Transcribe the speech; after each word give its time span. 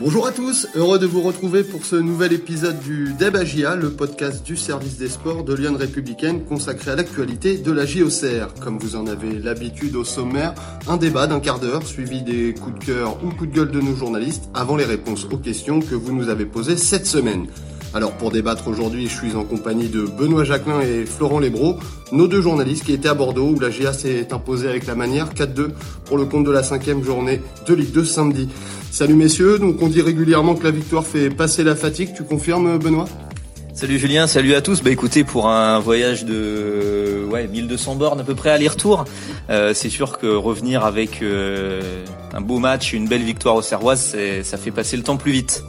Bonjour 0.00 0.26
à 0.26 0.32
tous, 0.32 0.66
heureux 0.76 0.98
de 0.98 1.04
vous 1.04 1.20
retrouver 1.20 1.62
pour 1.62 1.84
ce 1.84 1.94
nouvel 1.94 2.32
épisode 2.32 2.80
du 2.80 3.12
Debagia, 3.12 3.76
le 3.76 3.90
podcast 3.90 4.42
du 4.42 4.56
service 4.56 4.96
des 4.96 5.10
sports 5.10 5.44
de 5.44 5.52
Lyon 5.52 5.76
Républicaine 5.76 6.42
consacré 6.46 6.92
à 6.92 6.96
l'actualité 6.96 7.58
de 7.58 7.70
la 7.70 7.84
JOCR. 7.84 8.54
Comme 8.62 8.78
vous 8.78 8.96
en 8.96 9.06
avez 9.06 9.38
l'habitude 9.38 9.96
au 9.96 10.04
sommaire, 10.04 10.54
un 10.88 10.96
débat 10.96 11.26
d'un 11.26 11.38
quart 11.38 11.60
d'heure 11.60 11.86
suivi 11.86 12.22
des 12.22 12.54
coups 12.54 12.78
de 12.78 12.84
cœur 12.86 13.22
ou 13.22 13.28
coups 13.28 13.50
de 13.50 13.56
gueule 13.56 13.70
de 13.72 13.80
nos 13.82 13.94
journalistes 13.94 14.48
avant 14.54 14.76
les 14.76 14.86
réponses 14.86 15.26
aux 15.30 15.36
questions 15.36 15.80
que 15.80 15.94
vous 15.94 16.14
nous 16.14 16.30
avez 16.30 16.46
posées 16.46 16.78
cette 16.78 17.04
semaine. 17.04 17.46
Alors 17.92 18.12
pour 18.12 18.30
débattre 18.30 18.68
aujourd'hui, 18.68 19.08
je 19.08 19.16
suis 19.16 19.34
en 19.34 19.42
compagnie 19.42 19.88
de 19.88 20.02
Benoît 20.02 20.44
Jacquelin 20.44 20.80
et 20.80 21.04
Florent 21.06 21.40
Lebro, 21.40 21.76
nos 22.12 22.28
deux 22.28 22.40
journalistes 22.40 22.84
qui 22.84 22.92
étaient 22.92 23.08
à 23.08 23.14
Bordeaux 23.14 23.48
où 23.48 23.58
la 23.58 23.70
GA 23.70 23.92
s'est 23.92 24.32
imposée 24.32 24.68
avec 24.68 24.86
la 24.86 24.94
manière 24.94 25.30
4-2 25.34 25.70
pour 26.04 26.16
le 26.16 26.24
compte 26.24 26.44
de 26.44 26.52
la 26.52 26.62
cinquième 26.62 27.02
journée 27.02 27.40
de 27.66 27.74
Ligue 27.74 27.90
2 27.90 28.04
samedi. 28.04 28.48
Salut 28.92 29.14
messieurs, 29.14 29.58
donc 29.58 29.82
on 29.82 29.88
dit 29.88 30.02
régulièrement 30.02 30.54
que 30.54 30.62
la 30.62 30.70
victoire 30.70 31.04
fait 31.04 31.30
passer 31.30 31.64
la 31.64 31.74
fatigue, 31.74 32.10
tu 32.16 32.22
confirmes 32.22 32.78
Benoît? 32.78 33.08
Salut 33.74 33.98
Julien, 33.98 34.28
salut 34.28 34.54
à 34.54 34.62
tous. 34.62 34.82
Bah 34.82 34.90
écoutez, 34.90 35.24
pour 35.24 35.48
un 35.48 35.80
voyage 35.80 36.24
de 36.24 37.24
ouais 37.30 37.48
1200 37.48 37.96
bornes 37.96 38.20
à 38.20 38.24
peu 38.24 38.34
près 38.36 38.50
aller-retour, 38.50 39.04
euh, 39.48 39.74
c'est 39.74 39.88
sûr 39.88 40.18
que 40.18 40.26
revenir 40.26 40.84
avec 40.84 41.22
euh, 41.22 41.80
un 42.34 42.40
beau 42.40 42.58
match, 42.58 42.92
une 42.92 43.08
belle 43.08 43.22
victoire 43.22 43.56
au 43.56 43.62
Serroise, 43.62 44.16
ça 44.42 44.58
fait 44.58 44.70
passer 44.70 44.96
le 44.96 45.02
temps 45.02 45.16
plus 45.16 45.32
vite. 45.32 45.64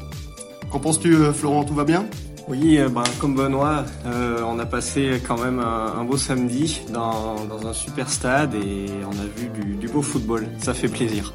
Qu'en 0.72 0.80
penses-tu 0.80 1.16
euh, 1.16 1.34
Florent, 1.34 1.64
tout 1.64 1.74
va 1.74 1.84
bien? 1.84 2.06
Oui, 2.48 2.80
bah, 2.94 3.04
comme 3.20 3.36
Benoît, 3.36 3.86
on 4.04 4.58
a 4.60 4.66
passé 4.66 5.22
quand 5.26 5.38
même 5.38 5.60
un, 5.60 6.04
beau 6.04 6.18
samedi 6.18 6.82
dans, 6.92 7.38
un 7.66 7.72
super 7.72 8.10
stade 8.10 8.56
et 8.56 8.88
on 9.06 9.12
a 9.12 9.40
vu 9.40 9.48
du, 9.48 9.76
du 9.76 9.88
beau 9.88 10.02
football. 10.02 10.48
Ça 10.58 10.74
fait 10.74 10.90
plaisir. 10.90 11.34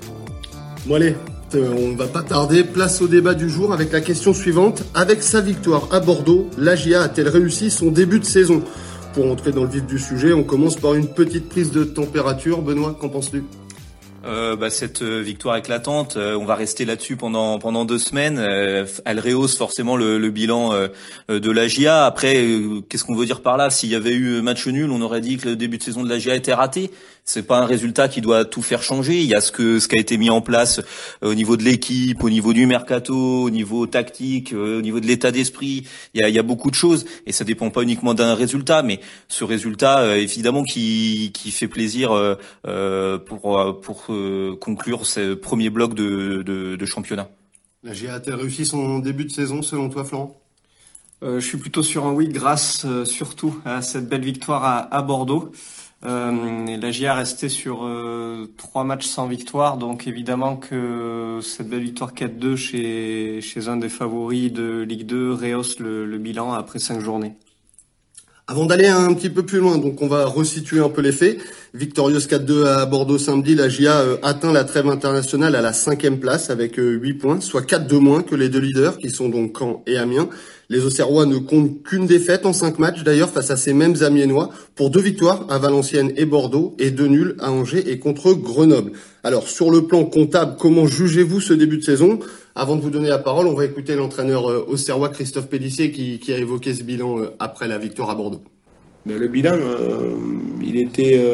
Bon 0.85 0.97
allez, 0.97 1.15
euh, 1.55 1.75
on 1.79 1.93
ne 1.93 1.97
va 1.97 2.07
pas 2.07 2.23
tarder, 2.23 2.65
place 2.65 3.01
au 3.01 3.07
débat 3.07 3.35
du 3.35 3.49
jour 3.49 3.73
avec 3.73 3.93
la 3.93 4.01
question 4.01 4.35
suivante. 4.35 4.83
Avec 4.95 5.23
sa 5.23 5.41
victoire 5.41 5.89
à 5.93 6.01
Bordeaux, 6.01 6.49
l'AGIA 6.59 7.03
a-t-elle 7.03 7.29
réussi 7.29 7.71
son 7.71 7.91
début 7.91 8.19
de 8.19 8.25
saison? 8.25 8.63
Pour 9.15 9.31
entrer 9.31 9.53
dans 9.53 9.63
le 9.63 9.71
vif 9.71 9.87
du 9.87 9.99
sujet, 9.99 10.33
on 10.33 10.43
commence 10.43 10.77
par 10.77 10.95
une 10.95 11.07
petite 11.07 11.49
prise 11.49 11.71
de 11.71 11.85
température. 11.85 12.63
Benoît, 12.63 12.97
qu'en 13.01 13.09
penses-tu? 13.09 13.45
Euh, 14.27 14.57
bah, 14.57 14.71
cette 14.71 15.03
euh, 15.03 15.21
victoire 15.21 15.57
éclatante, 15.57 16.17
on 16.17 16.45
va 16.45 16.55
rester 16.55 16.85
là-dessus 16.85 17.17
pendant 17.17 17.59
pendant 17.59 17.85
deux 17.85 17.99
semaines. 17.99 18.39
elle 18.39 19.21
rehausse 19.21 19.57
forcément 19.57 19.97
le, 19.97 20.19
le 20.19 20.31
bilan 20.31 20.73
de 21.29 21.51
l'AGIA. 21.51 22.07
Après, 22.07 22.47
qu'est-ce 22.89 23.05
qu'on 23.05 23.15
veut 23.15 23.27
dire 23.27 23.41
par 23.41 23.57
là? 23.57 23.71
S'il 23.71 23.91
y 23.91 23.95
avait 23.95 24.15
eu 24.15 24.41
match 24.43 24.67
nul, 24.67 24.91
on 24.91 25.01
aurait 25.01 25.21
dit 25.21 25.37
que 25.37 25.49
le 25.49 25.57
début 25.57 25.79
de 25.79 25.83
saison 25.83 26.03
de 26.03 26.09
l'AGIA 26.09 26.35
était 26.35 26.55
raté 26.55 26.91
c'est 27.27 27.43
pas 27.43 27.59
un 27.59 27.67
résultat 27.67 28.09
qui 28.09 28.21
doit 28.21 28.45
tout 28.45 28.63
faire 28.63 28.83
changer. 28.83 29.21
Il 29.21 29.27
y 29.27 29.35
a 29.35 29.41
ce 29.41 29.51
que 29.51 29.81
ce 29.81 29.89
qui 29.89 29.97
a 29.97 30.01
été 30.01 30.17
mis 30.17 30.31
en 30.31 30.41
place 30.41 30.79
euh, 31.23 31.31
au 31.33 31.35
niveau 31.35 31.57
de 31.57 31.65
l'équipe, 31.65 32.23
au 32.23 32.31
niveau 32.31 32.53
du 32.53 32.67
mercato, 32.67 33.43
au 33.43 33.51
niveau 33.51 33.87
tactique, 33.87 34.53
euh, 34.53 34.79
au 34.79 34.83
niveau 34.83 35.01
de 35.01 35.07
l'état 35.07 35.33
d'esprit. 35.33 35.87
Il 36.15 36.21
y 36.21 36.39
a, 36.39 36.41
a 36.41 36.43
beaucoup 36.43 36.71
de 36.71 36.77
choses 36.77 37.05
et 37.27 37.33
ça 37.33 37.45
dépend 37.45 37.71
pas 37.71 37.83
uniquement 37.83 38.15
d'un 38.15 38.35
résultat, 38.35 38.83
mais 38.83 39.01
ce 39.29 39.43
résultat 39.43 40.01
euh, 40.01 40.17
évidemment 40.17 40.63
qui 40.63 41.33
qui 41.35 41.51
fait 41.51 41.69
plaisir 41.69 42.11
pour 43.27 43.81
pour 43.83 44.07
conclure 44.61 45.05
ce 45.05 45.35
premier 45.35 45.71
bloc 45.71 45.95
de 45.95 46.43
de, 46.43 46.77
de 46.77 46.87
championnat. 46.87 47.29
La 47.83 47.93
GA 47.93 48.15
a-t-elle 48.15 48.35
réussi 48.37 48.65
son 48.65 49.01
début 49.01 49.25
de 49.25 49.31
saison 49.31 49.63
selon 49.63 49.89
toi, 49.89 50.05
Florent? 50.05 50.46
Je 51.23 51.41
suis 51.41 51.59
plutôt 51.59 51.83
sur 51.83 52.07
un 52.07 52.13
oui, 52.13 52.29
grâce 52.29 52.87
surtout 53.05 53.59
à 53.65 53.83
cette 53.83 54.09
belle 54.09 54.25
victoire 54.25 54.65
à, 54.65 54.95
à 54.95 55.03
Bordeaux. 55.03 55.51
Euh, 56.05 56.77
la 56.77 56.91
GIA 56.91 57.15
restait 57.15 57.49
sur 57.49 57.85
euh, 57.85 58.47
trois 58.59 58.85
matchs 58.85 59.07
sans 59.07 59.27
victoire, 59.27 59.79
donc 59.79 60.07
évidemment 60.07 60.57
que 60.57 61.41
cette 61.43 61.69
belle 61.69 61.83
victoire 61.83 62.13
4-2 62.13 62.57
chez, 62.57 63.41
chez 63.41 63.69
un 63.69 63.79
des 63.79 63.89
favoris 63.89 64.53
de 64.53 64.83
Ligue 64.83 65.07
2 65.07 65.33
rehausse 65.33 65.81
le, 65.81 66.05
le 66.05 66.19
bilan 66.19 66.53
après 66.53 66.79
cinq 66.79 67.01
journées. 67.01 67.35
Avant 68.49 68.67
d'aller 68.67 68.87
un 68.87 69.13
petit 69.13 69.31
peu 69.31 69.45
plus 69.45 69.59
loin, 69.59 69.77
donc 69.77 70.03
on 70.03 70.07
va 70.07 70.25
resituer 70.25 70.79
un 70.79 70.89
peu 70.89 71.01
les 71.01 71.11
faits. 71.11 71.41
Victorieuse 71.75 72.29
4-2 72.29 72.65
à 72.65 72.87
Bordeaux 72.87 73.19
samedi, 73.19 73.57
la 73.57 73.69
GIA 73.69 73.99
euh, 73.99 74.17
atteint 74.23 74.53
la 74.53 74.63
trêve 74.63 74.87
internationale 74.87 75.57
à 75.57 75.63
la 75.63 75.73
cinquième 75.73 76.21
place 76.21 76.49
avec 76.51 76.77
8 76.77 76.81
euh, 76.81 77.19
points, 77.19 77.41
soit 77.41 77.63
4 77.63 77.89
de 77.89 77.97
moins 77.97 78.23
que 78.23 78.37
les 78.37 78.49
deux 78.49 78.61
leaders 78.61 78.99
qui 78.99 79.11
sont 79.11 79.29
donc 79.29 79.59
Caen 79.59 79.83
et 79.89 79.97
Amiens. 79.97 80.29
Les 80.69 80.85
Auxerrois 80.85 81.27
ne 81.27 81.39
comptent 81.39 81.85
qu'une 81.85 82.07
défaite 82.07 82.45
en 82.45 82.53
cinq 82.53 82.81
matchs 82.81 83.05
d'ailleurs 83.05 83.31
face 83.31 83.53
à 83.53 83.57
ces 83.57 83.73
mêmes 83.73 83.95
Amiénois 84.03 84.51
pour 84.75 84.91
deux 84.91 85.01
victoires 85.01 85.47
à 85.49 85.59
Valenciennes 85.59 86.13
et 86.17 86.25
Bordeaux 86.25 86.75
et 86.81 86.91
deux 86.91 87.07
nuls 87.07 87.37
à 87.39 87.53
Angers 87.53 87.89
et 87.89 88.01
contre 88.01 88.35
Grenoble. 88.35 88.91
Alors 89.23 89.47
sur 89.47 89.71
le 89.71 89.87
plan 89.87 90.05
comptable, 90.05 90.57
comment 90.59 90.89
jugez-vous 90.89 91.41
ce 91.41 91.53
début 91.53 91.79
de 91.79 91.85
saison? 91.85 92.19
Avant 92.57 92.75
de 92.75 92.81
vous 92.81 92.91
donner 92.91 93.09
la 93.09 93.19
parole, 93.19 93.47
on 93.47 93.55
va 93.55 93.65
écouter 93.65 93.95
l'entraîneur 93.95 94.51
euh, 94.51 94.67
auxerrois 94.69 95.11
Christophe 95.11 95.47
Pellissier 95.49 95.93
qui, 95.93 96.33
a 96.33 96.39
évoqué 96.39 96.75
ce 96.75 96.83
bilan 96.83 97.21
euh, 97.21 97.27
après 97.39 97.69
la 97.69 97.79
victoire 97.79 98.11
à 98.11 98.17
Bordeaux. 98.17 98.43
Mais 99.05 99.17
le 99.19 99.29
bilan, 99.29 99.55
euh, 99.55 100.15
il 100.65 100.79
était 100.81 101.25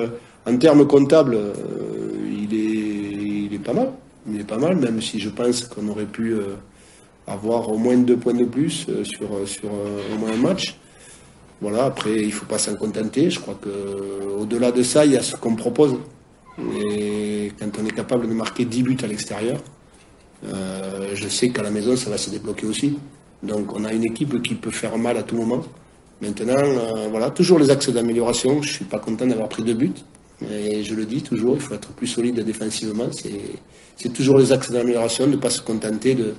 en 0.45 0.59
termes 0.59 0.87
comptables, 0.87 1.39
il 2.29 3.55
est 3.55 3.59
pas 3.59 3.73
mal. 3.73 3.93
Il 4.31 4.39
est 4.39 4.47
pas 4.47 4.59
mal, 4.59 4.77
même 4.77 5.01
si 5.01 5.19
je 5.21 5.31
pense 5.31 5.63
qu'on 5.63 5.89
aurait 5.89 6.05
pu 6.05 6.35
avoir 7.27 7.71
au 7.71 7.79
moins 7.79 7.97
deux 7.97 8.17
points 8.17 8.35
de 8.35 8.45
plus 8.45 8.87
euh, 8.89 9.05
sur, 9.05 9.33
euh, 9.33 9.47
sur 9.47 9.69
euh, 9.69 10.15
au 10.15 10.19
moins 10.19 10.33
un 10.33 10.37
match. 10.37 10.77
Voilà, 11.61 11.85
après, 11.85 12.21
il 12.21 12.27
ne 12.27 12.33
faut 12.33 12.47
pas 12.47 12.59
s'en 12.59 12.75
contenter. 12.75 13.31
Je 13.31 13.39
crois 13.39 13.55
qu'au-delà 13.63 14.73
de 14.73 14.83
ça, 14.83 15.07
il 15.07 15.13
y 15.13 15.17
a 15.17 15.23
ce 15.23 15.37
qu'on 15.37 15.55
propose. 15.55 15.97
Et 16.59 17.53
quand 17.59 17.71
on 17.81 17.87
est 17.87 17.93
capable 17.95 18.29
de 18.29 18.35
marquer 18.35 18.65
10 18.65 18.83
buts 18.83 18.97
à 19.03 19.07
l'extérieur, 19.07 19.61
je 20.43 21.29
sais 21.29 21.51
qu'à 21.51 21.63
la 21.63 21.71
maison, 21.71 21.95
ça 21.95 22.11
va 22.11 22.19
se 22.19 22.31
débloquer 22.31 22.67
aussi. 22.67 22.99
Donc 23.45 23.73
on 23.77 23.85
a 23.85 23.93
une 23.93 24.03
équipe 24.03 24.43
qui 24.43 24.57
peut 24.57 24.73
faire 24.73 24.99
mal 24.99 25.17
à 25.17 25.23
tout 25.23 25.37
moment. 25.37 25.63
Maintenant, 26.21 26.61
voilà, 27.13 27.31
toujours 27.31 27.61
les 27.61 27.71
axes 27.71 27.91
d'amélioration. 27.91 28.61
Je 28.61 28.69
ne 28.69 28.75
suis 28.75 28.85
pas 28.85 28.99
content 28.99 29.29
d'avoir 29.29 29.49
pris 29.49 29.63
deux 29.63 29.75
buts. 29.75 29.95
Et 30.51 30.83
je 30.83 30.97
le 30.97 31.05
dis 31.05 31.23
toujours, 31.23 31.55
il 31.55 31.61
faut 31.61 31.75
être 31.75 31.93
plus 31.93 32.09
solide 32.09 32.41
défensivement. 32.41 33.09
C'est 33.97 34.13
toujours 34.13 34.37
les 34.37 34.51
axes 34.51 34.73
d'amélioration, 34.73 35.27
de 35.29 35.33
ne 35.33 35.37
pas 35.37 35.51
se 35.51 35.63
contenter 35.63 36.17
de, 36.17 36.35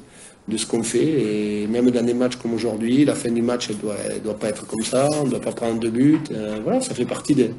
de 0.47 0.57
ce 0.57 0.65
qu'on 0.65 0.83
fait. 0.83 1.63
Et 1.63 1.67
même 1.67 1.89
dans 1.91 2.03
des 2.03 2.13
matchs 2.13 2.35
comme 2.35 2.53
aujourd'hui, 2.53 3.05
la 3.05 3.15
fin 3.15 3.31
du 3.31 3.41
match, 3.41 3.69
elle 3.69 3.77
doit, 3.77 3.95
doit 4.23 4.37
pas 4.37 4.49
être 4.49 4.65
comme 4.67 4.83
ça. 4.83 5.07
On 5.21 5.25
ne 5.25 5.29
doit 5.29 5.41
pas 5.41 5.51
prendre 5.51 5.79
de 5.79 5.89
buts. 5.89 6.19
Euh, 6.31 6.59
voilà, 6.63 6.81
ça 6.81 6.93
fait 6.93 7.05
partie 7.05 7.35
des, 7.35 7.51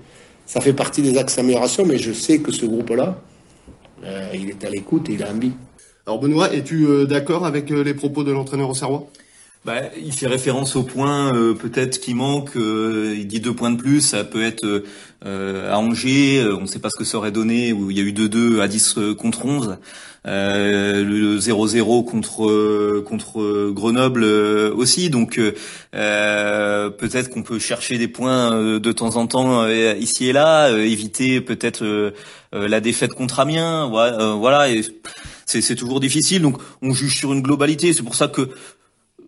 ça 0.46 0.60
fait 0.60 0.72
partie 0.72 1.02
des 1.02 1.16
axes 1.16 1.36
d'amélioration. 1.36 1.84
Mais 1.86 1.98
je 1.98 2.12
sais 2.12 2.40
que 2.40 2.52
ce 2.52 2.66
groupe-là, 2.66 3.20
euh, 4.04 4.28
il 4.34 4.50
est 4.50 4.64
à 4.64 4.70
l'écoute 4.70 5.08
et 5.08 5.14
il 5.14 5.22
a 5.22 5.30
envie. 5.30 5.52
Alors 6.06 6.20
Benoît, 6.20 6.52
es-tu 6.52 6.86
euh, 6.86 7.06
d'accord 7.06 7.46
avec 7.46 7.70
les 7.70 7.94
propos 7.94 8.24
de 8.24 8.32
l'entraîneur 8.32 8.68
au 8.68 8.74
Serrois? 8.74 9.08
Bah, 9.64 9.80
il 10.02 10.12
fait 10.12 10.26
référence 10.26 10.76
au 10.76 10.82
point 10.82 11.32
peut-être 11.58 12.00
qui 12.00 12.14
manque. 12.14 12.52
il 12.56 13.26
dit 13.26 13.40
deux 13.40 13.54
points 13.54 13.70
de 13.70 13.80
plus. 13.80 14.00
Ça 14.00 14.24
peut 14.24 14.42
être 14.42 14.84
à 15.24 15.78
Angers. 15.78 16.44
on 16.44 16.62
ne 16.62 16.66
sait 16.66 16.78
pas 16.78 16.90
ce 16.90 16.98
que 16.98 17.04
ça 17.04 17.18
aurait 17.18 17.32
donné 17.32 17.72
où 17.72 17.90
il 17.90 17.96
y 17.96 18.00
a 18.00 18.04
eu 18.04 18.12
2-2 18.12 18.60
à 18.60 18.68
10 18.68 18.98
contre 19.16 19.46
11. 19.46 19.78
Euh, 20.26 21.04
le 21.04 21.38
0-0 21.38 22.06
contre 22.06 23.00
contre 23.02 23.70
Grenoble 23.72 24.24
euh, 24.24 24.74
aussi. 24.74 25.10
Donc 25.10 25.38
euh, 25.38 26.90
peut-être 26.90 27.28
qu'on 27.28 27.42
peut 27.42 27.58
chercher 27.58 27.98
des 27.98 28.08
points 28.08 28.78
de 28.78 28.92
temps 28.92 29.16
en 29.16 29.26
temps 29.26 29.68
ici 29.68 30.28
et 30.28 30.32
là, 30.32 30.70
éviter 30.70 31.40
peut-être 31.40 32.12
la 32.52 32.80
défaite 32.80 33.12
contre 33.12 33.40
Amiens. 33.40 33.88
Voilà, 33.88 34.66
c'est 35.44 35.76
toujours 35.76 36.00
difficile. 36.00 36.42
Donc 36.42 36.58
on 36.80 36.94
juge 36.94 37.18
sur 37.18 37.32
une 37.32 37.42
globalité. 37.42 37.92
C'est 37.92 38.02
pour 38.02 38.14
ça 38.16 38.28
que 38.28 38.48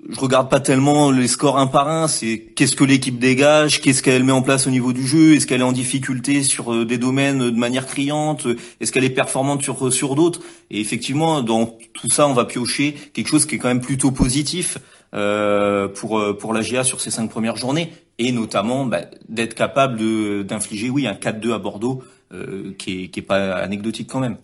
je 0.08 0.20
regarde 0.20 0.48
pas 0.48 0.60
tellement 0.60 1.10
les 1.10 1.28
scores 1.28 1.58
un 1.58 1.66
par 1.66 1.88
un, 1.88 2.08
c'est 2.08 2.38
qu'est-ce 2.38 2.76
que 2.76 2.84
l'équipe 2.84 3.18
dégage, 3.18 3.80
qu'est-ce 3.80 4.02
qu'elle 4.02 4.24
met 4.24 4.32
en 4.32 4.42
place 4.42 4.66
au 4.66 4.70
niveau 4.70 4.92
du 4.92 5.06
jeu, 5.06 5.34
est-ce 5.34 5.46
qu'elle 5.46 5.60
est 5.60 5.64
en 5.64 5.72
difficulté 5.72 6.42
sur 6.42 6.72
euh, 6.72 6.84
des 6.84 6.98
domaines 6.98 7.50
de 7.50 7.58
manière 7.58 7.86
criante, 7.86 8.46
est-ce 8.80 8.92
qu'elle 8.92 9.04
est 9.04 9.10
performante 9.10 9.62
sur 9.62 9.92
sur 9.92 10.14
d'autres. 10.14 10.40
Et 10.70 10.80
effectivement, 10.80 11.42
dans 11.42 11.78
tout 11.92 12.10
ça, 12.10 12.28
on 12.28 12.34
va 12.34 12.44
piocher 12.44 12.94
quelque 13.12 13.28
chose 13.28 13.46
qui 13.46 13.56
est 13.56 13.58
quand 13.58 13.68
même 13.68 13.80
plutôt 13.80 14.10
positif 14.10 14.78
euh, 15.14 15.88
pour 15.88 16.18
euh, 16.18 16.36
pour 16.36 16.52
la 16.52 16.62
GA 16.62 16.82
sur 16.82 17.00
ces 17.00 17.10
cinq 17.10 17.30
premières 17.30 17.56
journées, 17.56 17.92
et 18.18 18.32
notamment 18.32 18.84
bah, 18.84 19.02
d'être 19.28 19.54
capable 19.54 19.96
de 19.98 20.42
d'infliger, 20.42 20.90
oui, 20.90 21.06
un 21.06 21.14
4-2 21.14 21.52
à 21.54 21.58
Bordeaux, 21.58 22.02
euh, 22.32 22.74
qui 22.76 23.04
est 23.04 23.08
qui 23.08 23.20
est 23.20 23.22
pas 23.22 23.54
anecdotique 23.54 24.10
quand 24.10 24.20
même. 24.20 24.36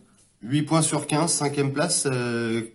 8 0.42 0.62
points 0.62 0.82
sur 0.82 1.06
15, 1.06 1.30
cinquième 1.30 1.72
place. 1.72 2.08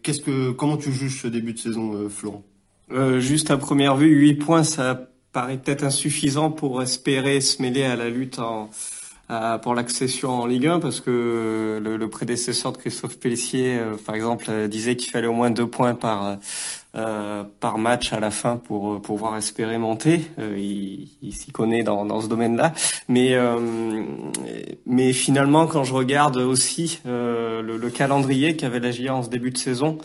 qu'est-ce 0.03 0.21
que 0.21 0.51
comment 0.51 0.77
tu 0.77 0.91
juges 0.94 1.21
ce 1.21 1.27
début 1.27 1.53
de 1.53 1.59
saison, 1.59 2.07
Florent? 2.09 2.44
Euh, 2.91 3.19
juste 3.19 3.51
à 3.51 3.57
première 3.57 3.95
vue, 3.95 4.09
8 4.09 4.35
points, 4.35 4.63
ça 4.63 5.09
paraît 5.33 5.57
peut-être 5.57 5.83
insuffisant 5.83 6.51
pour 6.51 6.81
espérer 6.81 7.41
se 7.41 7.61
mêler 7.61 7.83
à 7.83 7.95
la 7.95 8.09
lutte 8.09 8.39
en, 8.39 8.69
pour 9.61 9.75
l'accession 9.75 10.29
en 10.31 10.45
Ligue 10.45 10.67
1 10.67 10.79
parce 10.79 11.01
que 11.01 11.81
le, 11.83 12.09
prédécesseur 12.09 12.71
de 12.71 12.77
Christophe 12.77 13.19
Pellissier, 13.19 13.77
euh, 13.77 13.95
par 13.97 14.15
exemple, 14.15 14.45
euh, 14.49 14.67
disait 14.67 14.95
qu'il 14.95 15.11
fallait 15.11 15.27
au 15.27 15.33
moins 15.33 15.51
deux 15.51 15.67
points 15.67 15.95
par 15.95 16.37
euh, 16.95 17.43
par 17.59 17.77
match 17.77 18.13
à 18.13 18.19
la 18.19 18.31
fin 18.31 18.55
pour 18.55 19.01
pouvoir 19.01 19.37
espérer 19.37 19.77
monter. 19.77 20.21
il, 20.39 21.09
il 21.21 21.33
s'y 21.33 21.51
connaît 21.51 21.83
dans, 21.83 22.05
dans 22.05 22.21
ce 22.21 22.27
domaine-là, 22.27 22.73
mais 23.07 23.35
mais 24.87 25.13
finalement, 25.13 25.67
quand 25.67 25.83
je 25.83 25.93
regarde 25.93 26.37
aussi 26.37 26.99
le, 27.05 27.61
le 27.61 27.89
calendrier 27.91 28.55
qu'avait 28.55 28.79
la 28.79 28.89
GIA 28.89 29.13
en 29.13 29.21
ce 29.21 29.29
début 29.29 29.51
de 29.51 29.57
saison, 29.57 29.99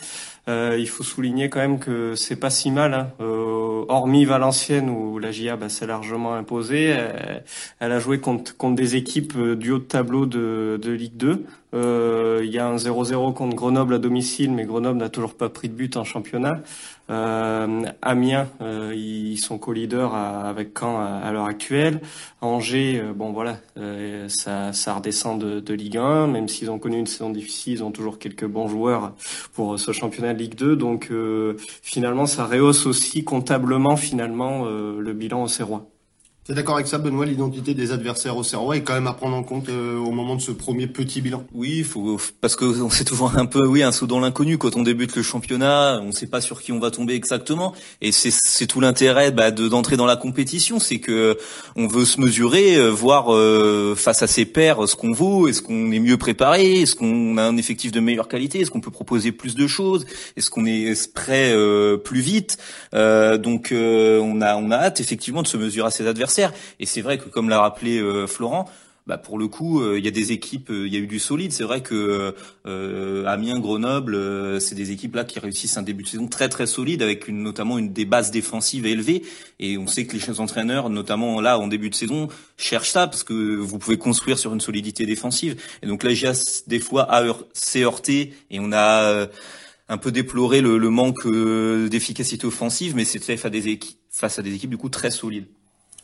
Euh, 0.48 0.76
il 0.78 0.88
faut 0.88 1.04
souligner 1.04 1.48
quand 1.48 1.60
même 1.60 1.78
que 1.78 2.14
c'est 2.16 2.36
pas 2.36 2.50
si 2.50 2.72
mal, 2.72 2.94
hein. 2.94 3.12
euh, 3.20 3.84
hormis 3.88 4.24
Valenciennes 4.24 4.90
où 4.90 5.18
la 5.18 5.30
GIA 5.30 5.56
bah, 5.56 5.68
s'est 5.68 5.86
largement 5.86 6.34
imposée. 6.34 6.86
Elle, 6.86 7.44
elle, 7.78 7.92
a 7.92 7.98
joué 8.00 8.18
contre, 8.18 8.56
contre 8.56 8.74
des 8.74 8.96
équipes 8.96 9.38
du 9.38 9.70
haut 9.70 9.78
de 9.78 9.84
tableau 9.84 10.26
de, 10.26 10.80
de 10.82 10.90
Ligue 10.90 11.16
2. 11.16 11.44
Euh, 11.74 12.40
il 12.44 12.50
y 12.50 12.58
a 12.58 12.66
un 12.66 12.76
0-0 12.76 13.32
contre 13.34 13.56
Grenoble 13.56 13.94
à 13.94 13.98
domicile, 13.98 14.52
mais 14.52 14.64
Grenoble 14.64 14.98
n'a 14.98 15.08
toujours 15.08 15.34
pas 15.34 15.48
pris 15.48 15.68
de 15.68 15.74
but 15.74 15.96
en 15.96 16.04
championnat. 16.04 16.60
Euh, 17.10 17.82
Amiens, 18.00 18.48
euh, 18.60 18.94
ils 18.94 19.36
sont 19.36 19.58
co-leaders 19.58 20.14
avec 20.14 20.78
Caen 20.78 21.00
à, 21.00 21.30
l'heure 21.32 21.46
actuelle. 21.46 22.00
Angers, 22.40 23.00
euh, 23.00 23.12
bon 23.12 23.32
voilà, 23.32 23.58
euh, 23.76 24.28
ça, 24.28 24.72
ça 24.72 24.94
redescend 24.94 25.40
de, 25.40 25.60
de, 25.60 25.74
Ligue 25.74 25.98
1, 25.98 26.28
même 26.28 26.48
s'ils 26.48 26.70
ont 26.70 26.78
connu 26.78 26.98
une 26.98 27.06
saison 27.06 27.30
difficile, 27.30 27.74
ils 27.74 27.84
ont 27.84 27.90
toujours 27.90 28.18
quelques 28.18 28.46
bons 28.46 28.68
joueurs 28.68 29.14
pour 29.52 29.78
ce 29.78 29.92
championnat 29.92 30.32
de 30.32 30.38
Ligue 30.38 30.54
2. 30.54 30.76
Donc 30.76 31.10
finalement, 31.82 32.26
ça 32.26 32.44
rehausse 32.46 32.86
aussi 32.86 33.24
comptablement 33.24 33.96
finalement 33.96 34.64
le 34.64 35.12
bilan 35.12 35.42
au 35.42 35.48
Serrois. 35.48 35.86
T'es 36.44 36.54
d'accord 36.54 36.74
avec 36.74 36.88
ça, 36.88 36.98
Benoît 36.98 37.24
L'identité 37.24 37.72
des 37.72 37.92
adversaires 37.92 38.36
au 38.36 38.42
Serrois 38.42 38.76
est 38.76 38.82
quand 38.82 38.94
même 38.94 39.06
à 39.06 39.12
prendre 39.12 39.36
en 39.36 39.44
compte 39.44 39.68
euh, 39.68 39.96
au 39.96 40.10
moment 40.10 40.34
de 40.34 40.40
ce 40.40 40.50
premier 40.50 40.88
petit 40.88 41.20
bilan? 41.20 41.44
Oui, 41.54 41.84
faut 41.84 42.18
parce 42.40 42.56
que 42.56 42.64
on 42.64 42.90
sait 42.90 43.04
toujours 43.04 43.38
un 43.38 43.46
peu, 43.46 43.64
oui, 43.64 43.84
un 43.84 43.92
saut 43.92 44.08
dans 44.08 44.18
l'inconnu 44.18 44.58
quand 44.58 44.74
on 44.74 44.82
débute 44.82 45.14
le 45.14 45.22
championnat. 45.22 46.00
On 46.02 46.06
ne 46.06 46.12
sait 46.12 46.26
pas 46.26 46.40
sur 46.40 46.60
qui 46.60 46.72
on 46.72 46.80
va 46.80 46.90
tomber 46.90 47.14
exactement, 47.14 47.74
et 48.00 48.10
c'est 48.10 48.66
tout 48.66 48.80
l'intérêt 48.80 49.30
bah, 49.30 49.52
de 49.52 49.68
d'entrer 49.68 49.96
dans 49.96 50.04
la 50.04 50.16
compétition, 50.16 50.80
c'est 50.80 50.98
que 50.98 51.38
on 51.76 51.86
veut 51.86 52.04
se 52.04 52.20
mesurer, 52.20 52.74
euh, 52.74 52.88
voir 52.88 53.32
euh, 53.32 53.94
face 53.94 54.24
à 54.24 54.26
ses 54.26 54.44
pairs 54.44 54.88
ce 54.88 54.96
qu'on 54.96 55.12
vaut, 55.12 55.46
est-ce 55.46 55.62
qu'on 55.62 55.92
est 55.92 56.00
mieux 56.00 56.16
préparé, 56.16 56.80
est-ce 56.80 56.96
qu'on 56.96 57.38
a 57.38 57.44
un 57.44 57.56
effectif 57.56 57.92
de 57.92 58.00
meilleure 58.00 58.26
qualité, 58.26 58.62
est-ce 58.62 58.72
qu'on 58.72 58.80
peut 58.80 58.90
proposer 58.90 59.30
plus 59.30 59.54
de 59.54 59.68
choses, 59.68 60.06
est-ce 60.36 60.50
qu'on 60.50 60.66
est 60.66 61.12
prêt 61.14 61.54
plus 62.02 62.20
vite. 62.20 62.58
donc 62.92 63.72
on 63.72 64.40
a 64.40 64.56
on 64.56 64.70
a 64.72 64.76
hâte 64.76 64.98
effectivement 64.98 65.42
de 65.42 65.46
se 65.46 65.56
mesurer 65.56 65.86
à 65.86 65.90
ses 65.92 66.08
adversaires 66.08 66.31
et 66.78 66.86
c'est 66.86 67.00
vrai 67.00 67.18
que, 67.18 67.28
comme 67.28 67.48
l'a 67.48 67.60
rappelé 67.60 67.98
euh, 67.98 68.26
Florent, 68.26 68.68
bah 69.04 69.18
pour 69.18 69.36
le 69.36 69.48
coup, 69.48 69.82
euh, 69.82 69.98
il 69.98 70.04
y 70.04 70.08
a 70.08 70.12
des 70.12 70.30
équipes, 70.30 70.70
euh, 70.70 70.86
il 70.86 70.94
y 70.94 70.96
a 70.96 71.00
eu 71.00 71.08
du 71.08 71.18
solide. 71.18 71.50
C'est 71.50 71.64
vrai 71.64 71.82
que 71.82 72.34
Amiens, 73.26 73.58
Grenoble, 73.58 74.60
c'est 74.60 74.76
des 74.76 74.92
équipes 74.92 75.16
là 75.16 75.24
qui 75.24 75.40
réussissent 75.40 75.76
un 75.76 75.82
début 75.82 76.04
de 76.04 76.08
saison 76.08 76.28
très 76.28 76.48
très 76.48 76.66
solide, 76.66 77.02
avec 77.02 77.26
une, 77.26 77.42
notamment 77.42 77.78
une 77.78 77.92
des 77.92 78.04
bases 78.04 78.30
défensives 78.30 78.86
élevées. 78.86 79.22
Et 79.58 79.76
on 79.76 79.88
sait 79.88 80.06
que 80.06 80.16
les 80.16 80.40
entraîneurs, 80.40 80.88
notamment 80.88 81.40
là 81.40 81.58
en 81.58 81.66
début 81.66 81.90
de 81.90 81.96
saison, 81.96 82.28
cherchent 82.56 82.90
ça 82.90 83.08
parce 83.08 83.24
que 83.24 83.56
vous 83.56 83.78
pouvez 83.78 83.98
construire 83.98 84.38
sur 84.38 84.54
une 84.54 84.60
solidité 84.60 85.04
défensive. 85.04 85.60
Et 85.82 85.86
donc 85.86 86.04
là, 86.04 86.14
GIA 86.14 86.32
des 86.68 86.78
fois 86.78 87.08
s'est 87.54 87.82
heurté 87.82 88.34
et 88.50 88.60
on 88.60 88.72
a 88.72 89.26
un 89.88 89.98
peu 89.98 90.12
déploré 90.12 90.60
le, 90.60 90.78
le 90.78 90.90
manque 90.90 91.26
d'efficacité 91.26 92.46
offensive, 92.46 92.94
mais 92.94 93.04
c'est 93.04 93.18
face 93.18 93.44
à 93.44 93.50
des 93.50 93.66
équipes, 93.66 93.98
face 94.10 94.38
à 94.38 94.42
des 94.42 94.54
équipes 94.54 94.70
du 94.70 94.78
coup 94.78 94.90
très 94.90 95.10
solides. 95.10 95.46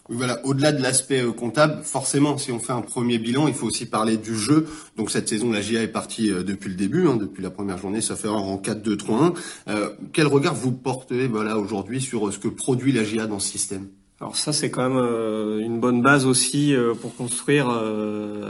Oui, 0.09 0.17
voilà. 0.17 0.45
Au-delà 0.47 0.73
de 0.73 0.83
l'aspect 0.83 1.23
euh, 1.23 1.33
comptable, 1.33 1.83
forcément, 1.83 2.39
si 2.39 2.51
on 2.51 2.59
fait 2.59 2.73
un 2.73 2.81
premier 2.81 3.19
bilan, 3.19 3.47
il 3.47 3.55
faut 3.55 3.67
aussi 3.67 3.85
parler 3.85 4.17
du 4.17 4.37
jeu. 4.37 4.67
Donc 4.97 5.11
cette 5.11 5.29
saison, 5.29 5.53
la 5.53 5.61
GIA 5.61 5.83
est 5.83 5.89
partie 5.89 6.31
euh, 6.31 6.43
depuis 6.43 6.71
le 6.71 6.77
début, 6.77 7.07
hein, 7.07 7.17
depuis 7.17 7.43
la 7.43 7.51
première 7.51 7.77
journée, 7.77 8.01
ça 8.01 8.17
fait 8.17 8.29
en 8.29 8.57
4-2-3-1. 8.57 9.35
Euh, 9.69 9.91
quel 10.13 10.27
regard 10.27 10.55
vous 10.55 10.73
portez 10.73 11.27
voilà 11.27 11.59
aujourd'hui 11.59 12.01
sur 12.01 12.33
ce 12.33 12.39
que 12.39 12.49
produit 12.49 12.93
la 12.93 13.05
GIA 13.05 13.27
dans 13.27 13.39
ce 13.39 13.49
système? 13.49 13.89
Alors 14.21 14.35
ça 14.35 14.53
c'est 14.53 14.71
quand 14.71 14.89
même 14.89 15.61
une 15.61 15.79
bonne 15.79 16.03
base 16.03 16.27
aussi 16.27 16.75
pour 17.01 17.15
construire 17.15 17.69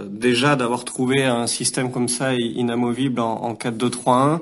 déjà 0.06 0.56
d'avoir 0.56 0.84
trouvé 0.86 1.24
un 1.24 1.46
système 1.46 1.92
comme 1.92 2.08
ça 2.08 2.34
inamovible 2.34 3.20
en, 3.20 3.42
en 3.42 3.52
4-2-3-1. 3.52 4.40